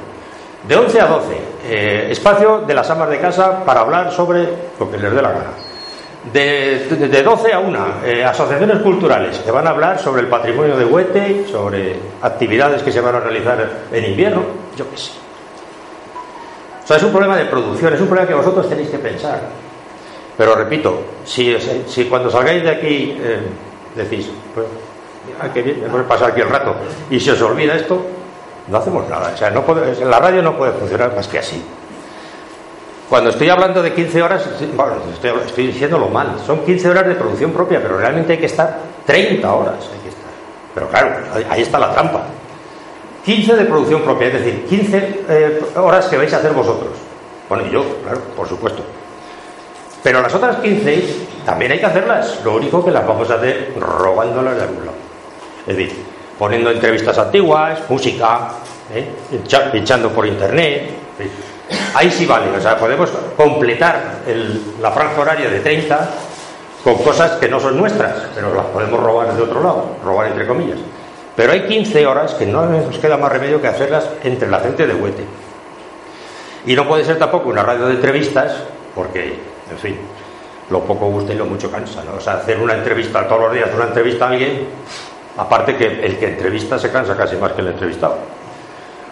[0.67, 4.47] De 11 a 12, eh, espacio de las amas de casa para hablar sobre
[4.77, 5.51] lo que les dé la gana.
[6.33, 10.83] De, 12 a 1, eh, asociaciones culturales que van a hablar sobre el patrimonio de
[10.83, 14.41] Huete, sobre actividades que se van a realizar en invierno,
[14.75, 15.11] yo qué sé.
[16.83, 19.39] O sea, es un problema de producción, es un problema que vosotros tenéis que pensar.
[20.37, 21.55] Pero repito, si,
[21.87, 23.39] si cuando salgáis de aquí eh,
[23.95, 24.67] decís, pues,
[25.53, 26.75] que bien, pasar aquí el rato,
[27.09, 28.16] y se os olvida esto,
[28.67, 29.31] no hacemos nada.
[29.33, 31.63] O sea, no puede, la radio no puede funcionar más que así.
[33.09, 34.45] Cuando estoy hablando de 15 horas,
[34.75, 36.35] bueno, estoy, estoy diciéndolo mal.
[36.45, 39.75] Son 15 horas de producción propia, pero realmente hay que estar 30 horas.
[39.93, 40.25] Hay que estar.
[40.73, 41.09] Pero claro,
[41.49, 42.23] ahí está la trampa.
[43.23, 46.91] 15 de producción propia, es decir, 15 eh, horas que vais a hacer vosotros.
[47.49, 48.83] Bueno, y yo, claro, por supuesto.
[50.03, 52.41] Pero las otras 15 también hay que hacerlas.
[52.43, 54.97] Lo único que las vamos a hacer robándolas de algún lado.
[55.65, 56.05] Es decir,
[56.37, 58.49] poniendo entrevistas antiguas, música,
[58.93, 59.07] ¿eh?
[59.71, 60.89] pinchando por internet.
[61.93, 64.19] Ahí sí vale, o sea, podemos completar
[64.81, 66.09] la franja horaria de 30
[66.83, 70.47] con cosas que no son nuestras, pero las podemos robar de otro lado, robar entre
[70.47, 70.79] comillas.
[71.35, 74.87] Pero hay 15 horas que no nos queda más remedio que hacerlas entre la gente
[74.87, 75.23] de Huete.
[76.65, 78.53] Y no puede ser tampoco una radio de entrevistas,
[78.95, 79.97] porque, en fin,
[80.69, 82.17] lo poco gusta y lo mucho cansa, ¿no?
[82.17, 84.67] O sea, hacer una entrevista todos los días, una entrevista a alguien,
[85.37, 88.17] Aparte que el que entrevista se cansa casi más que el entrevistado.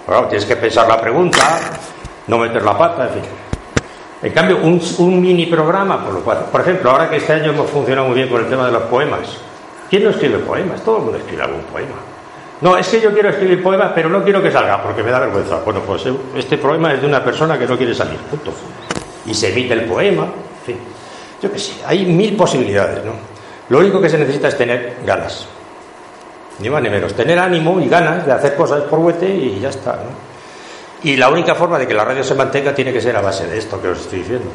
[0.08, 1.60] Bueno, tienes que pensar la pregunta,
[2.28, 3.24] no meter la pata, en fin.
[4.22, 7.70] En cambio, un, mini programa, por, lo cual, por ejemplo, ahora que este año hemos
[7.70, 9.38] funcionado muy bien con el tema de los poemas,
[9.90, 10.82] ¿quién no escribe poemas?
[10.84, 11.96] Todo el mundo escribe algún poema.
[12.62, 15.20] No, es que yo quiero escribir poemas, pero no quiero que salga porque me da
[15.20, 15.60] vergüenza.
[15.64, 18.52] Bueno, pues eh, este poema es de una persona que no quiere salir, punto.
[19.26, 20.78] Y se emite el poema, en fin.
[21.42, 23.12] Yo qué sé, hay mil posibilidades, ¿no?
[23.70, 25.48] Lo único que se necesita es tener ganas.
[26.60, 27.14] Ni más ni menos.
[27.14, 30.00] Tener ánimo y ganas de hacer cosas por huete y ya está.
[31.04, 33.48] Y la única forma de que la radio se mantenga tiene que ser a base
[33.48, 34.50] de esto que os estoy diciendo.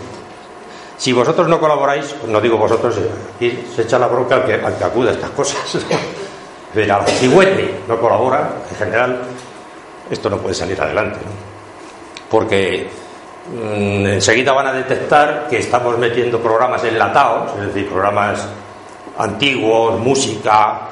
[0.96, 4.54] Si vosotros no colaboráis, no digo vosotros, eh, aquí se echa la bronca al que,
[4.54, 5.58] al que acude a estas cosas.
[6.74, 9.22] Pero si Huete no colabora, en general,
[10.10, 11.18] esto no puede salir adelante.
[12.28, 12.88] Porque
[13.50, 18.46] mm, enseguida van a detectar que estamos metiendo programas enlatados, es decir, programas
[19.18, 20.88] antiguos, música,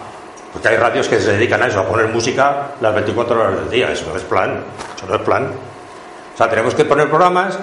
[0.53, 3.71] porque hay radios que se dedican a eso, a poner música las 24 horas del
[3.71, 3.93] día.
[3.93, 4.65] Eso no es plan.
[4.97, 5.53] Eso no es plan.
[6.35, 7.59] O sea, tenemos que poner programas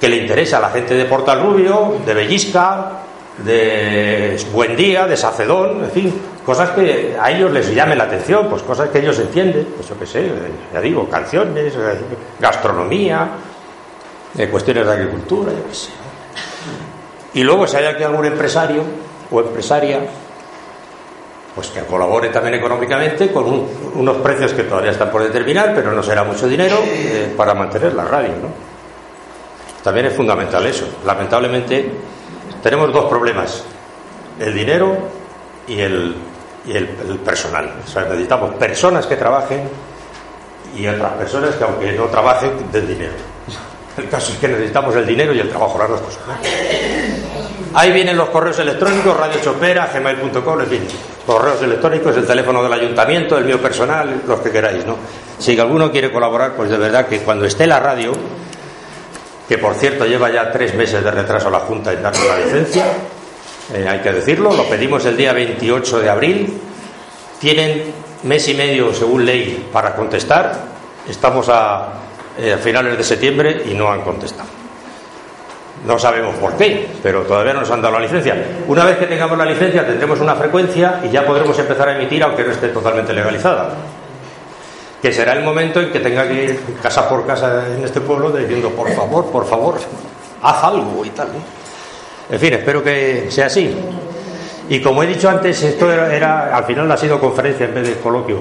[0.00, 2.92] que le interesa a la gente de Portal Rubio, de Bellisca,
[3.38, 8.48] de Buen Día, de Sacedón, en fin, cosas que a ellos les llamen la atención,
[8.48, 10.30] pues cosas que ellos entienden, pues yo qué sé,
[10.72, 11.74] ya digo, canciones,
[12.38, 13.28] gastronomía,
[14.36, 15.90] eh, cuestiones de agricultura, yo qué sé.
[17.34, 18.82] Y luego, si hay aquí algún empresario
[19.30, 20.00] o empresaria
[21.60, 26.02] pues que colabore también económicamente con unos precios que todavía están por determinar, pero no
[26.02, 28.30] será mucho dinero eh, para mantener la radio.
[28.30, 28.48] ¿no?
[29.84, 30.86] También es fundamental eso.
[31.04, 31.90] Lamentablemente
[32.62, 33.62] tenemos dos problemas,
[34.38, 34.96] el dinero
[35.68, 36.14] y el,
[36.66, 36.86] y el,
[37.22, 37.70] personal.
[37.84, 39.68] O sea, necesitamos personas que trabajen
[40.74, 43.12] y otras personas que aunque no trabajen, den dinero.
[43.98, 46.22] El caso es que necesitamos el dinero y el trabajo, las dos cosas.
[47.72, 50.88] Ahí vienen los correos electrónicos, radiochopera, gmail.com, en fin,
[51.24, 54.96] correos electrónicos, el teléfono del ayuntamiento, el mío personal, los que queráis, ¿no?
[55.38, 58.12] Si alguno quiere colaborar, pues de verdad que cuando esté la radio,
[59.48, 62.86] que por cierto lleva ya tres meses de retraso la Junta en darnos la licencia,
[63.72, 66.60] eh, hay que decirlo, lo pedimos el día 28 de abril,
[67.38, 67.84] tienen
[68.24, 70.58] mes y medio, según ley, para contestar.
[71.08, 71.88] Estamos a,
[72.36, 74.59] eh, a finales de septiembre y no han contestado.
[75.86, 78.34] No sabemos por qué, pero todavía no nos han dado la licencia.
[78.68, 82.22] Una vez que tengamos la licencia tendremos una frecuencia y ya podremos empezar a emitir
[82.22, 83.70] aunque no esté totalmente legalizada.
[85.00, 88.30] Que será el momento en que tenga que ir casa por casa en este pueblo
[88.30, 89.78] diciendo, por favor, por favor,
[90.42, 91.28] haz algo y tal.
[92.30, 93.74] En fin, espero que sea así.
[94.68, 97.94] Y como he dicho antes, esto era, al final ha sido conferencia en vez de
[97.94, 98.40] coloquio.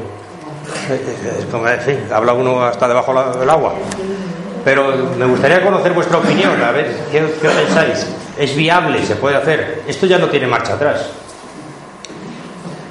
[1.39, 3.73] Es como, en fin, habla uno hasta debajo del agua.
[4.69, 8.05] Pero me gustaría conocer vuestra opinión, a ver, ¿qué, pensáis?
[8.37, 9.03] ¿Es viable?
[9.03, 9.81] ¿Se puede hacer?
[9.87, 11.09] Esto ya no tiene marcha atrás.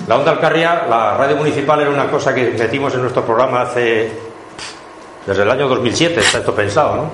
[0.09, 4.11] La Onda Alcarria, la radio municipal, era una cosa que metimos en nuestro programa hace.
[5.25, 7.11] desde el año 2007, está esto pensado, ¿no?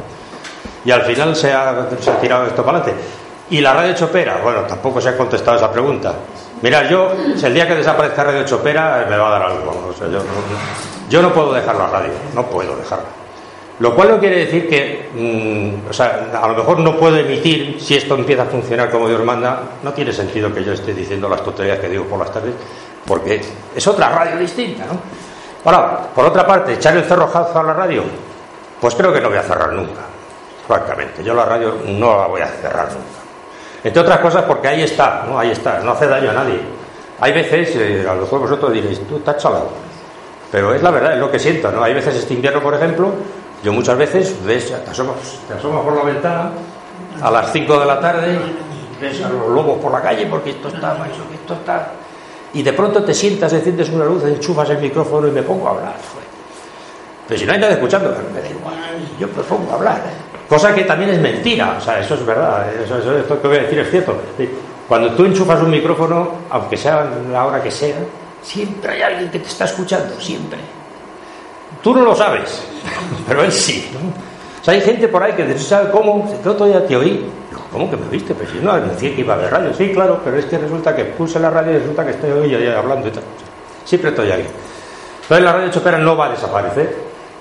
[0.82, 1.86] Y al final se ha,
[2.18, 3.04] tirado esto para adelante.
[3.50, 4.40] ¿Y la radio Chopera?
[4.42, 6.14] Bueno, tampoco se ha contestado esa pregunta.
[6.62, 9.92] Mira, yo, si el día que desaparezca Radio Chopera, me va a dar algo.
[11.10, 13.23] Yo no puedo dejar la radio, no puedo dejarla.
[13.80, 17.80] Lo cual no quiere decir que, mmm, o sea, a lo mejor no puedo emitir
[17.80, 19.62] si esto empieza a funcionar como Dios manda.
[19.82, 22.54] No tiene sentido que yo esté diciendo las tonterías que digo por las tardes,
[23.04, 23.40] porque
[23.74, 24.98] es otra radio distinta, ¿no?
[25.64, 28.04] Ahora, por otra parte, echar el cerrojazo a la radio,
[28.80, 30.02] pues creo que no voy a cerrar nunca,
[30.68, 31.24] francamente.
[31.24, 33.24] Yo la radio no la voy a cerrar nunca.
[33.82, 35.38] Entre otras cosas porque ahí está, ¿no?
[35.38, 36.60] Ahí está, no hace daño a nadie.
[37.20, 39.70] Hay veces, eh, a lo mejor vosotros diréis, tú estás chalado.
[40.52, 41.82] Pero es la verdad, es lo que siento, ¿no?
[41.82, 43.10] Hay veces este invierno, por ejemplo,
[43.64, 45.16] yo muchas veces ves, te asomas,
[45.48, 46.50] te asomas por la ventana
[47.22, 48.38] a las 5 de la tarde,
[49.00, 51.92] ves a los lobos por la calle porque esto está, que esto está.
[52.52, 55.70] Y de pronto te sientas, enciendes una luz, enchufas el micrófono y me pongo a
[55.70, 55.94] hablar.
[57.26, 58.74] Pero si no hay nadie escuchando, me da igual,
[59.18, 60.02] yo me pongo a hablar.
[60.46, 63.62] Cosa que también es mentira, o sea, eso es verdad, eso, esto que voy a
[63.62, 64.14] decir es cierto.
[64.86, 67.96] Cuando tú enchufas un micrófono, aunque sea la hora que sea,
[68.42, 70.58] siempre hay alguien que te está escuchando, siempre.
[71.84, 72.62] Tú no lo sabes,
[73.28, 73.86] pero él sí.
[74.58, 77.30] O sea, hay gente por ahí que no sabe cómo, el otro día te oí.
[77.70, 78.34] ¿Cómo que me viste?
[78.34, 79.74] Pues si no, decía que iba a ver radio.
[79.74, 82.66] Sí, claro, pero es que resulta que puse la radio y resulta que estoy hoy
[82.68, 83.22] hablando y tal.
[83.84, 84.46] Siempre estoy ahí.
[85.22, 86.96] Entonces la radio chopera no va a desaparecer.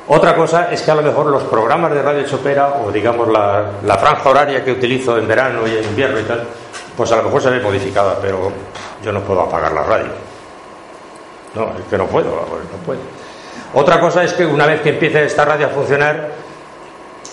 [0.10, 3.64] Otra cosa es que a lo mejor los programas de radio chopera o digamos la,
[3.86, 6.46] la franja horaria que utilizo en verano y en invierno y tal,
[6.98, 8.52] pues a lo mejor se ve modificada, pero
[9.02, 10.12] yo no puedo apagar la radio.
[11.56, 13.23] No, es que no puedo, no puedo.
[13.74, 16.32] Otra cosa es que una vez que empiece esta radio a funcionar,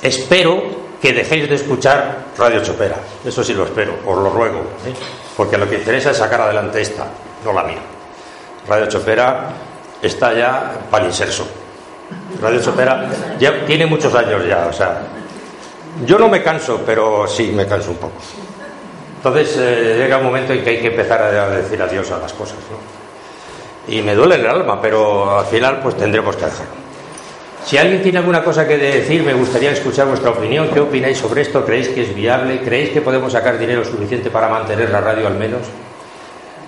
[0.02, 0.62] espero
[1.00, 2.96] que dejéis de escuchar Radio Chopera.
[3.24, 4.60] Eso sí lo espero, os lo ruego.
[4.86, 4.94] ¿eh?
[5.36, 7.06] Porque lo que interesa es sacar adelante esta,
[7.44, 7.80] no la mía.
[8.68, 9.48] Radio Chopera
[10.00, 11.46] está ya para el inserso.
[12.40, 13.08] Radio Chopera
[13.38, 15.02] ya tiene muchos años ya, o sea,
[16.04, 18.16] yo no me canso, pero sí me canso un poco.
[19.16, 22.32] Entonces eh, llega un momento en que hay que empezar a decir adiós a las
[22.32, 22.99] cosas, ¿no?
[23.90, 26.80] Y me duele el alma, pero al final pues tendremos que dejarlo.
[27.64, 30.68] Si alguien tiene alguna cosa que decir, me gustaría escuchar vuestra opinión.
[30.72, 31.64] ¿Qué opináis sobre esto?
[31.64, 32.60] ¿Creéis que es viable?
[32.60, 35.62] ¿Creéis que podemos sacar dinero suficiente para mantener la radio al menos?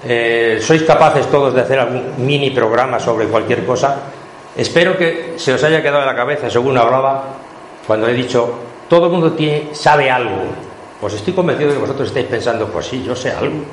[0.04, 4.00] Eh, ¿Sois capaces todos de hacer algún mini programa sobre cualquier cosa?
[4.56, 7.24] Espero que se os haya quedado en la cabeza, según hablaba,
[7.86, 8.52] cuando he dicho,
[8.88, 10.42] todo el mundo tiene, sabe algo.
[11.00, 13.64] Pues estoy convencido de que vosotros estáis pensando, pues sí, yo sé algo.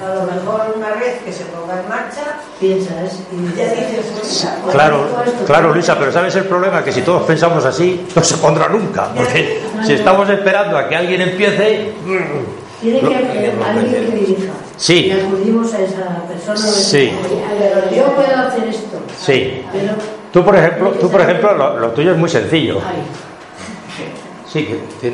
[0.00, 0.78] A lo mejor
[1.10, 2.22] vez que se ponga en marcha,
[2.58, 5.06] piensas y ya dices, pues, Claro,
[5.46, 6.84] claro, Luisa, pero ¿sabes el problema?
[6.84, 9.10] Que si todos pensamos así, no se pondrá nunca.
[9.14, 11.92] Porque si estamos esperando a que alguien empiece.
[12.80, 14.52] Tiene que haber alguien que dirija.
[14.76, 15.06] Sí.
[15.06, 16.56] Y acudimos a esa persona.
[16.58, 17.12] Sí.
[17.58, 18.98] Pero yo puedo hacer esto.
[19.20, 19.62] Sí.
[19.72, 19.92] Pero
[20.32, 22.80] Tú, por ejemplo, tú, por ejemplo lo, lo tuyo es muy sencillo.
[24.50, 25.12] Sí, que.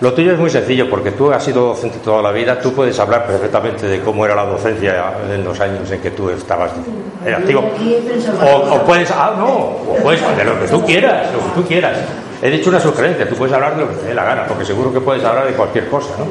[0.00, 2.98] Lo tuyo es muy sencillo porque tú has sido docente toda la vida, tú puedes
[2.98, 6.72] hablar perfectamente de cómo era la docencia en los años en que tú estabas
[7.24, 7.64] en activo.
[8.42, 11.68] O, o puedes, ah, no, o puedes, de lo que tú quieras, lo que tú
[11.68, 11.96] quieras.
[12.42, 14.64] He dicho una sugerencia, tú puedes hablar de lo que te dé la gana, porque
[14.64, 16.26] seguro que puedes hablar de cualquier cosa, ¿no?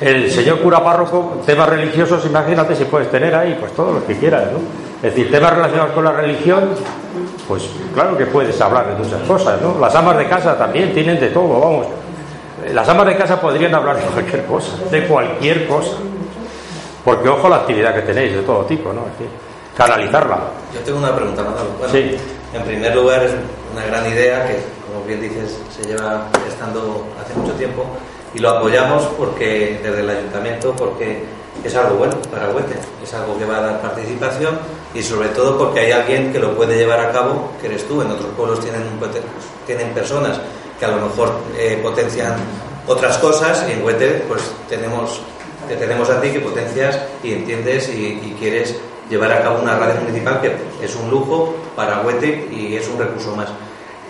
[0.00, 4.16] El señor cura párroco, temas religiosos, imagínate si puedes tener ahí, pues todo lo que
[4.16, 4.58] quieras, ¿no?
[4.98, 6.68] Es decir, temas relacionados con la religión,
[7.48, 9.76] pues claro que puedes hablar de muchas cosas, ¿no?
[9.80, 11.86] Las amas de casa también tienen de todo, vamos.
[12.72, 15.96] Las amas de casa podrían hablar de cualquier cosa, de cualquier cosa.
[17.04, 19.02] Porque ojo la actividad que tenéis de todo tipo, ¿no?
[19.06, 19.28] Es decir,
[19.76, 20.38] canalizarla.
[20.74, 21.70] Yo tengo una pregunta, Manolo.
[21.78, 22.16] Bueno, Sí.
[22.52, 23.32] En primer lugar, es
[23.72, 27.84] una gran idea que, como bien dices, se lleva estando hace mucho tiempo
[28.34, 31.24] y lo apoyamos porque desde el ayuntamiento porque
[31.62, 34.58] es algo bueno para Huete, es algo que va a dar participación
[34.94, 38.00] y sobre todo porque hay alguien que lo puede llevar a cabo, que eres tú.
[38.00, 38.82] En otros pueblos tienen,
[39.66, 40.40] tienen personas
[40.78, 42.34] que a lo mejor eh, potencian
[42.86, 45.20] otras cosas y en Huete pues tenemos
[45.68, 48.76] te tenemos a ti que potencias y entiendes y, quieres
[49.10, 52.98] llevar a cabo una radio municipal que es un lujo para Huete y es un
[52.98, 53.48] recurso más.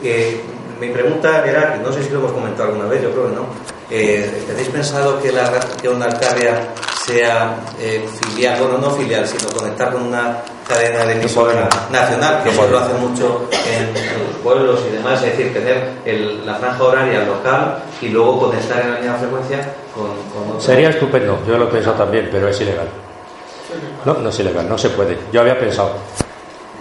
[0.03, 0.41] Eh,
[0.81, 3.47] mi pregunta era, no sé si lo hemos comentado alguna vez, yo creo que no,
[3.91, 6.75] eh, ¿tenéis pensado que, la, que una Alcarria
[7.09, 12.50] sea eh, filial, bueno, no filial, sino conectar con una cadena de emisora nacional, que
[12.50, 16.84] eso lo hace mucho en, los pueblos y demás, es decir, tener el, la franja
[16.84, 20.61] horaria local y luego conectar en la misma frecuencia con, con otro.
[20.61, 22.88] Sería estupendo, yo lo he pensado también, pero es ilegal.
[24.04, 25.18] No, no es ilegal, no se puede.
[25.32, 25.92] Yo había pensado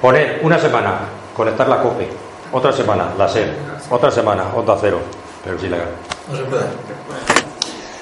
[0.02, 1.00] poner una semana,
[1.36, 2.10] conectar la COPE,
[2.52, 3.54] otra semana la SER,
[3.90, 5.00] otra semana Onda Cero,
[5.44, 5.88] pero es ilegal.
[6.30, 7.47] No se puede.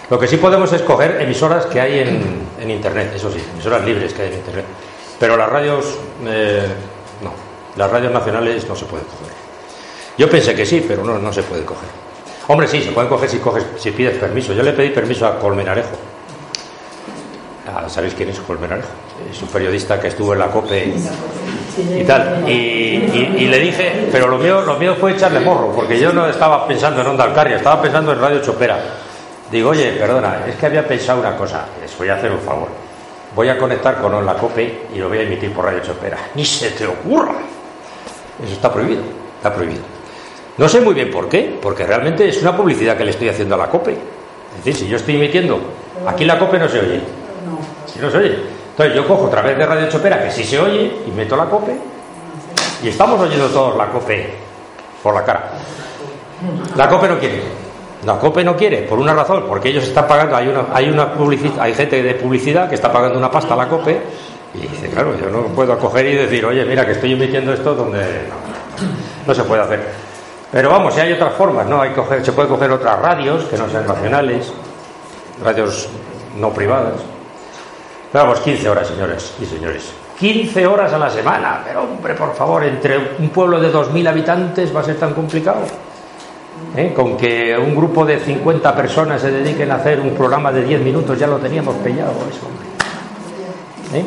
[0.10, 3.84] Lo que sí podemos es coger emisoras que hay en, en Internet, eso sí, emisoras
[3.84, 4.66] libres que hay en Internet.
[5.20, 6.68] Pero las radios, eh,
[7.24, 7.32] no,
[7.76, 9.34] las radios nacionales no se pueden coger.
[10.18, 11.89] Yo pensé que sí, pero no, no se puede coger.
[12.47, 14.53] Hombre, sí, se pueden coger si, coges, si pides permiso.
[14.53, 15.95] Yo le pedí permiso a Colmenarejo.
[17.68, 18.89] Ah, ¿Sabéis quién es Colmenarejo?
[19.32, 20.93] Es un periodista que estuvo en la COPE
[21.99, 22.47] y tal.
[22.47, 26.68] Y, le dije, pero lo mío, lo mío fue echarle morro, porque yo no estaba
[26.68, 28.80] pensando en Onda Alcarria, estaba pensando en Radio Chopera.
[29.52, 32.68] Digo, oye, perdona, es que había pensado una cosa, les voy a hacer un favor.
[33.36, 36.18] Voy a conectar con la COPE y lo voy a emitir por Radio Chopera.
[36.36, 37.36] Ni se te ocurra.
[38.43, 39.04] Eso está prohibido,
[39.38, 39.84] está prohibido.
[40.58, 43.56] No sé muy bien por qué, porque realmente es una publicidad que le estoy haciendo
[43.56, 43.91] a la COPE.
[43.91, 45.60] Es decir, si yo estoy emitiendo,
[46.08, 47.02] aquí la COPE no se oye.
[47.86, 48.39] Si no se oye.
[48.72, 51.46] Entonces yo cojo otra vez de Radio Chopera, que sí se oye, y meto la
[51.46, 51.78] COPE,
[52.84, 54.34] y estamos oyendo todos la COPE
[55.04, 55.52] por la cara.
[56.76, 57.64] La COPE no quiere.
[58.06, 61.14] La COPE no quiere, por una razón, porque ellos están pagando, hay una, hay una
[61.16, 64.01] publici- hay gente de publicidad que está pagando una pasta a la COPE,
[64.53, 67.74] y dice, claro, yo no puedo acoger y decir, oye, mira que estoy emitiendo esto
[67.74, 68.03] donde
[69.26, 69.84] no, se puede hacer.
[70.51, 71.82] Pero vamos, si hay otras formas, ¿no?
[71.82, 74.53] Hay coger, se puede coger otras radios que no sean nacionales,
[75.43, 75.89] radios
[76.38, 76.93] no privadas.
[78.14, 79.91] Vamos, 15 horas, señores y señores.
[80.20, 81.62] 15 horas a la semana.
[81.66, 85.60] Pero hombre, por favor, entre un pueblo de 2.000 habitantes va a ser tan complicado.
[86.78, 86.91] ¿Eh?
[86.93, 90.82] Con que un grupo de 50 personas se dediquen a hacer un programa de 10
[90.82, 92.47] minutos, ya lo teníamos pillado eso.
[93.93, 94.03] ¿Eh?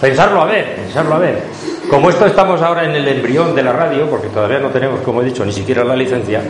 [0.00, 1.42] Pensarlo a ver, pensarlo a ver.
[1.88, 5.22] Como esto estamos ahora en el embrión de la radio, porque todavía no tenemos, como
[5.22, 6.42] he dicho, ni siquiera la licencia,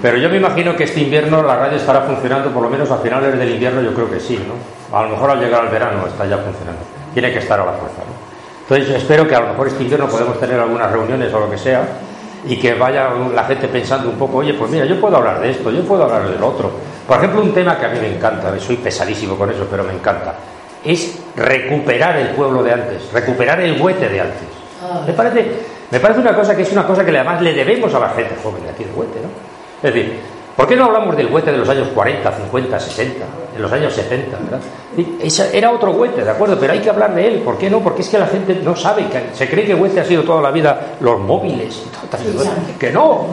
[0.00, 2.96] pero yo me imagino que este invierno la radio estará funcionando, por lo menos a
[2.98, 4.96] finales del invierno yo creo que sí, ¿no?
[4.96, 6.80] A lo mejor al llegar al verano está ya funcionando.
[7.12, 8.30] Tiene que estar a la fuerza, ¿no?
[8.62, 11.58] Entonces espero que a lo mejor este invierno podemos tener algunas reuniones o lo que
[11.58, 11.86] sea
[12.46, 15.50] y que vaya la gente pensando un poco, oye, pues mira, yo puedo hablar de
[15.50, 16.70] esto, yo puedo hablar del otro.
[17.06, 19.92] Por ejemplo, un tema que a mí me encanta, soy pesadísimo con eso, pero me
[19.92, 20.34] encanta,
[20.84, 24.48] es recuperar el pueblo de antes, recuperar el huete de antes.
[25.06, 25.46] Me parece,
[25.90, 28.34] me parece una cosa que es una cosa que además le debemos a la gente
[28.42, 29.28] joven de aquí de huete, ¿no?
[29.82, 30.18] Es decir,
[30.60, 33.94] ¿por qué no hablamos del huete de los años 40, 50, 60, de los años
[33.94, 34.60] 70, ¿verdad?
[35.22, 36.58] Esa- era otro huete, ¿de acuerdo?
[36.60, 37.38] Pero hay que hablar de él.
[37.38, 37.80] ¿Por qué no?
[37.80, 40.42] Porque es que la gente no sabe, que se cree que huete ha sido toda
[40.42, 41.82] la vida los móviles.
[42.78, 43.28] Que no,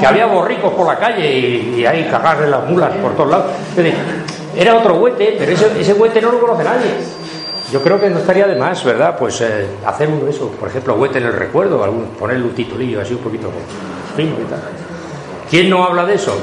[0.00, 3.30] que había borricos por la calle y, y hay cagar de las mulas por todos
[3.30, 3.46] lados.
[4.56, 6.90] Era otro huete, pero ese, ese huete no lo conoce nadie.
[7.72, 9.16] Yo creo que no estaría de más, ¿verdad?
[9.16, 12.52] Pues eh, hacer uno de eso, por ejemplo, huete en el recuerdo, algún, ponerle un
[12.54, 13.48] titulillo así un poquito
[14.16, 14.60] fino y tal.
[15.48, 16.34] ¿Quién no habla de eso?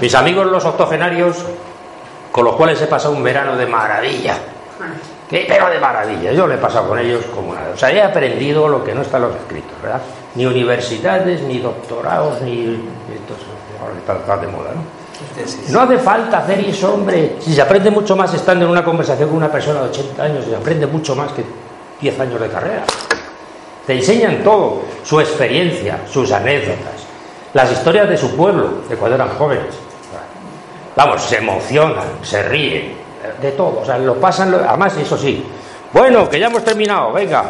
[0.00, 1.36] Mis amigos los octogenarios,
[2.30, 4.36] con los cuales he pasado un verano de maravilla.
[5.28, 5.44] ¿Qué?
[5.48, 6.32] Pero de maravilla.
[6.32, 7.70] Yo le he pasado con ellos como nada.
[7.74, 10.00] O sea, he aprendido lo que no está en los escritos, ¿verdad?
[10.34, 12.64] Ni universidades, ni doctorados, ni...
[13.14, 14.82] Esto es- ahora está, está de moda, ¿no?
[15.70, 17.36] No hace falta hacer eso, hombre.
[17.40, 20.44] Si se aprende mucho más estando en una conversación con una persona de 80 años,
[20.44, 21.44] se aprende mucho más que
[22.00, 22.82] 10 años de carrera.
[23.86, 27.01] Te enseñan todo, su experiencia, sus anécdotas,
[27.54, 29.74] las historias de su pueblo, de cuando eran jóvenes.
[30.94, 32.94] Vamos, se emocionan, se ríen,
[33.40, 33.80] de todo.
[33.80, 35.44] O sea, lo pasan, lo- además, eso sí.
[35.92, 37.42] Bueno, que ya hemos terminado, venga.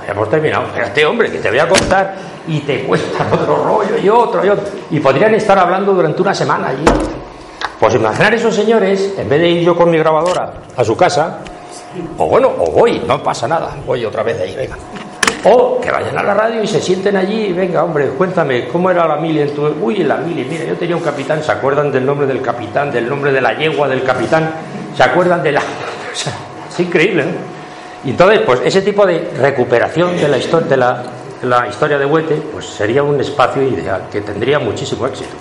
[0.00, 0.66] Que ya hemos terminado.
[0.66, 2.14] Espérate, hombre, que te voy a contar
[2.48, 4.64] y te cuentan otro rollo y otro y otro.
[4.90, 6.84] Y podrían estar hablando durante una semana allí.
[7.80, 11.38] Pues imaginar esos señores, en vez de ir yo con mi grabadora a su casa,
[12.18, 14.76] o bueno, o voy, no pasa nada, voy otra vez ahí, venga.
[15.44, 19.08] O que vayan a la radio y se sienten allí, venga, hombre, cuéntame, ¿cómo era
[19.08, 19.66] la mili en tu...
[19.66, 23.08] Uy, la mili, mira, yo tenía un capitán, ¿se acuerdan del nombre del capitán, del
[23.08, 24.50] nombre de la yegua del capitán?
[24.96, 25.60] ¿Se acuerdan de la...?
[26.12, 26.34] O sea,
[26.68, 27.30] es increíble, ¿no?
[28.04, 30.68] Entonces, pues ese tipo de recuperación de la, historia
[31.40, 35.34] de la, historia de Huete, pues sería un espacio ideal, que tendría muchísimo éxito.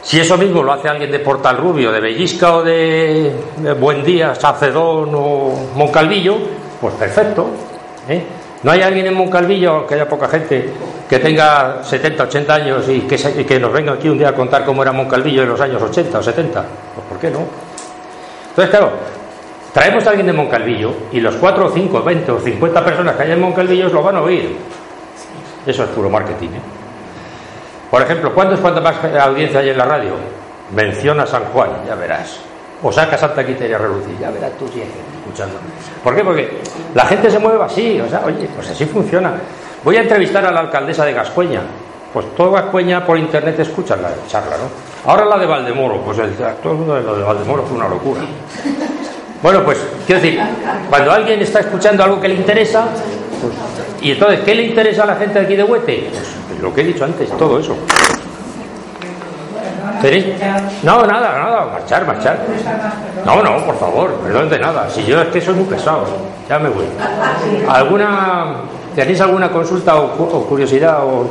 [0.00, 4.34] Si eso mismo lo hace alguien de Portal Rubio, de Bellisca o de, de Buendía,
[4.34, 6.38] Sacedón o Moncalvillo,
[6.80, 7.48] pues perfecto.
[8.08, 8.24] ¿eh?
[8.62, 10.68] No hay alguien en Moncalvillo, que haya poca gente,
[11.08, 14.82] que tenga 70, 80 años y que, nos venga aquí un día a contar cómo
[14.82, 16.64] era Moncalvillo en los años 80 o 70.
[16.94, 17.44] Pues ¿por qué no?
[18.50, 18.90] Entonces, claro,
[19.72, 23.22] traemos a alguien de Moncalvillo y los 4 o 5, 20 o 50 personas que
[23.22, 24.56] hay en Moncalvillo lo van a oír.
[25.64, 26.48] Eso es puro marketing.
[26.48, 26.60] ¿eh?
[27.90, 30.14] Por ejemplo, ¿cuánto es más audiencia hay en la radio?
[30.74, 32.47] Menciona San Juan, ya verás.
[32.82, 35.56] O saca Santa Quiteria a relucir, ya verás tú si escuchando.
[36.02, 36.22] ¿Por qué?
[36.22, 36.58] Porque
[36.94, 39.32] la gente se mueve así, o sea, oye, pues así funciona.
[39.84, 41.62] Voy a entrevistar a la alcaldesa de Gascueña.
[42.12, 45.10] Pues toda Gascueña por internet escucha la charla, ¿no?
[45.10, 48.20] Ahora la de Valdemoro, pues el, todo el mundo de Valdemoro fue una locura.
[49.42, 50.40] Bueno, pues quiero decir,
[50.88, 52.86] cuando alguien está escuchando algo que le interesa,
[53.40, 53.52] pues,
[54.00, 56.10] y entonces, ¿qué le interesa a la gente de aquí de Huete?
[56.48, 57.76] Pues lo que he dicho antes, todo eso.
[60.82, 62.38] No, nada, nada, marchar, marchar.
[63.24, 64.88] No, no, por favor, perdón de nada.
[64.90, 66.04] Si yo es que soy muy pesado,
[66.48, 66.84] ya me voy.
[67.68, 68.54] ¿Alguna,
[68.94, 71.30] ¿Tenéis alguna consulta o, o curiosidad o,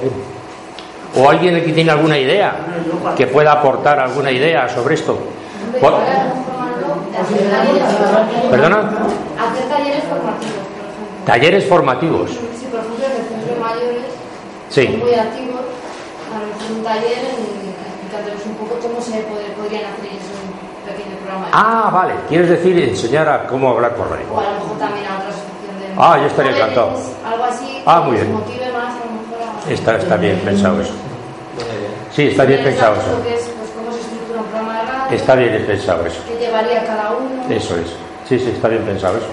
[1.20, 2.54] o alguien aquí tiene alguna idea
[3.16, 5.18] que pueda aportar alguna idea sobre esto?
[5.80, 5.94] Por-
[8.52, 8.78] ¿Perdona?
[8.80, 10.58] Hacer talleres formativos.
[11.26, 11.64] Talleres.
[12.60, 14.04] Si, por ejemplo, en el centro de mayores
[14.70, 14.88] Sí.
[15.02, 15.62] muy activos,
[16.78, 17.57] un taller en-
[18.18, 21.48] explicándoles un poco cómo se pod- podrían hacer ellos un pequeño programa.
[21.52, 22.14] Ah, vale.
[22.30, 24.26] ¿Quieres decir enseñar a cómo hablar por radio?
[24.34, 26.92] O a lo mejor también a otra asociación de Ah, yo estaría encantado.
[27.26, 28.38] Algo así Ah, que muy les bien.
[28.38, 29.72] motive más a lo mejor a...
[29.72, 30.94] Está, está bien pensado eso.
[32.12, 33.24] Sí, está bien pensado eso.
[33.24, 36.22] que es, pues, cómo se estructura un programa de radio, Está bien pensado eso.
[36.28, 37.88] qué llevaría cada uno, Eso es.
[38.28, 39.28] Sí, sí, está bien pensado eso.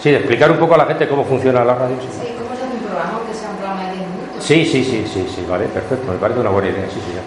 [0.00, 1.96] Sí, de explicar un poco a la gente cómo funciona la radio.
[2.00, 2.08] sí.
[2.12, 4.44] sí, cómo se hace un programa, aunque sea un programa de 10 minutos.
[4.44, 6.10] Sí, sí, sí, sí, sí, vale, perfecto.
[6.12, 7.12] Me parece una buena idea, sí, sí.
[7.14, 7.22] ya.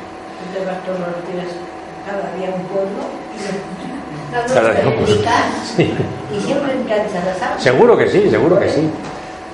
[0.64, 1.48] Entonces vas todos los días,
[2.06, 3.04] cada día un pueblo,
[4.32, 5.14] Dando Cada día un pueblo.
[5.14, 5.74] experiencias.
[5.76, 5.94] Sí.
[6.36, 7.64] y siempre enganchadas, ¿sabes?
[7.64, 8.90] Seguro que sí, seguro que sí.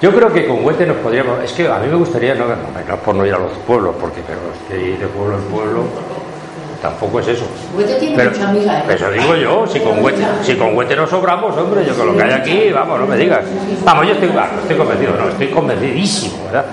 [0.02, 1.44] Yo creo que con Huete nos podríamos.
[1.44, 4.22] Es que a mí me gustaría, no, no, por no ir a los pueblos, porque
[4.26, 5.84] pero es que ir de pueblo en pueblo
[6.82, 7.46] tampoco es eso.
[7.76, 8.94] Huete tiene Pero, mucha amiga, ¿eh?
[8.94, 12.16] eso digo yo, si con, Huete, si con Huete no sobramos, hombre, yo con lo
[12.16, 13.44] que hay aquí, vamos, no me digas.
[13.84, 16.66] Vamos, yo estoy, estoy convencido, no, estoy convencidísimo, ¿verdad?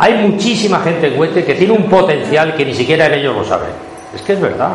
[0.00, 3.44] Hay muchísima gente en Huete que tiene un potencial que ni siquiera en ellos lo
[3.44, 3.68] saben.
[4.14, 4.72] Es que es verdad.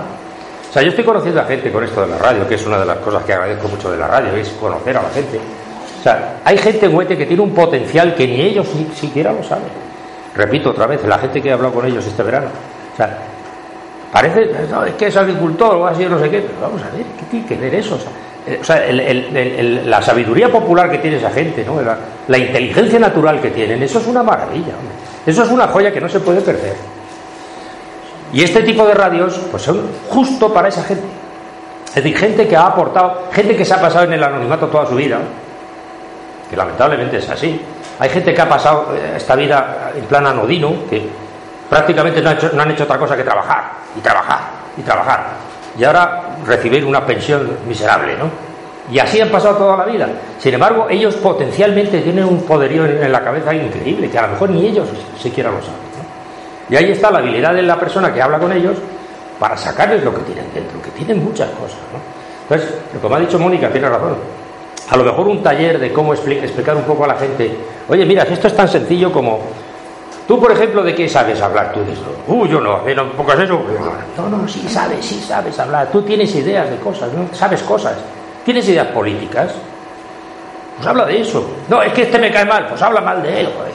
[0.69, 2.77] O sea, yo estoy conociendo a gente con esto de la radio, que es una
[2.79, 5.39] de las cosas que agradezco mucho de la radio, es conocer a la gente.
[5.99, 9.31] O sea, hay gente en Huete que tiene un potencial que ni ellos ni siquiera
[9.33, 9.63] lo saben.
[10.35, 12.47] Repito otra vez, la gente que he hablado con ellos este verano.
[12.93, 13.17] O sea,
[14.11, 17.05] Parece, no, es que es agricultor o así, no sé qué, pero vamos a ver,
[17.19, 17.95] ¿qué tiene que ver eso?
[17.95, 21.81] O sea, eh, el- el- el- la sabiduría popular que tiene esa gente, ¿no?
[21.81, 21.97] la,
[22.29, 24.95] la inteligencia natural que tienen, eso es una maravilla, hombre.
[25.25, 26.75] Eso es una joya que no se puede perder.
[28.33, 31.05] Y este tipo de radios, pues son justo para esa gente.
[31.87, 34.85] Es decir, gente que ha aportado, gente que se ha pasado en el anonimato toda
[34.85, 35.19] su vida,
[36.49, 37.61] que lamentablemente es así.
[37.97, 41.07] Hay gente que ha pasado eh, esta vida en plan anodino, que
[41.69, 44.39] prácticamente no, no han hecho otra cosa que trabajar, y trabajar,
[44.77, 45.23] y trabajar.
[45.77, 48.54] Y ahora recibir una pensión miserable, ¿no?
[48.91, 50.07] Y así han pasado toda la vida.
[50.39, 54.49] Sin embargo, ellos potencialmente tienen un poderío en, la cabeza increíble, que a lo mejor
[54.51, 54.87] ni ellos
[55.19, 55.85] siquiera lo saben.
[56.69, 58.77] Y ahí está la habilidad de la persona que habla con ellos
[59.39, 61.77] para sacarles lo que tienen dentro, que tienen muchas cosas.
[61.91, 61.99] ¿no?
[62.55, 64.15] Entonces, como ha dicho Mónica, tiene razón.
[64.89, 67.55] A lo mejor un taller de cómo expli- explicar un poco a la gente,
[67.89, 69.39] oye, mira, esto es tan sencillo como,
[70.27, 72.05] tú, por ejemplo, ¿de qué sabes hablar tú de esto?
[72.27, 72.93] Uh, yo no, ¿eh?
[72.93, 73.59] no poco es eso.
[74.17, 75.89] No, no, sí sabes, sí sabes hablar.
[75.91, 77.27] Tú tienes ideas de cosas, ¿no?
[77.35, 77.95] sabes cosas.
[78.45, 79.51] ¿Tienes ideas políticas?
[80.77, 81.49] Pues habla de eso.
[81.67, 83.73] No, es que este me cae mal, pues habla mal de él, joder.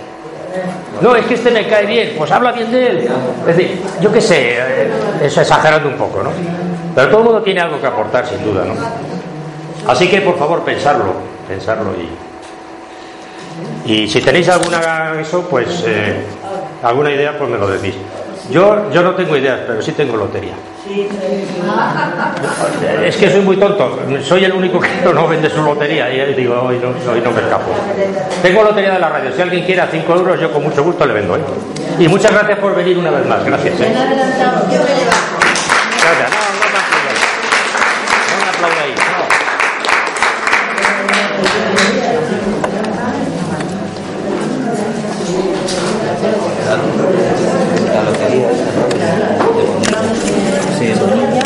[1.00, 3.08] No, es que este me cae bien, pues habla bien de él.
[3.48, 4.90] Es decir, yo qué sé, eh,
[5.22, 6.30] eso exagerando un poco, ¿no?
[6.94, 8.74] Pero todo el mundo tiene algo que aportar, sin duda, ¿no?
[9.90, 11.14] Así que, por favor, pensarlo,
[11.48, 12.08] pensarlo y...
[13.92, 16.22] Y si tenéis alguna eso, pues eh,
[16.82, 17.94] alguna idea, pues me lo decís.
[18.50, 20.54] Yo, yo no tengo ideas, pero sí tengo lotería.
[23.04, 26.60] Es que soy muy tonto, soy el único que no vende su lotería y digo,
[26.62, 27.70] hoy no, hoy no me escapo.
[28.42, 31.06] Tengo lotería de la radio, si alguien quiere a 5 euros, yo con mucho gusto
[31.06, 31.36] le vendo.
[31.36, 31.40] ¿eh?
[31.98, 33.80] Y muchas gracias por venir una vez más, gracias.
[33.80, 33.92] ¿eh?
[36.02, 36.39] Gracias.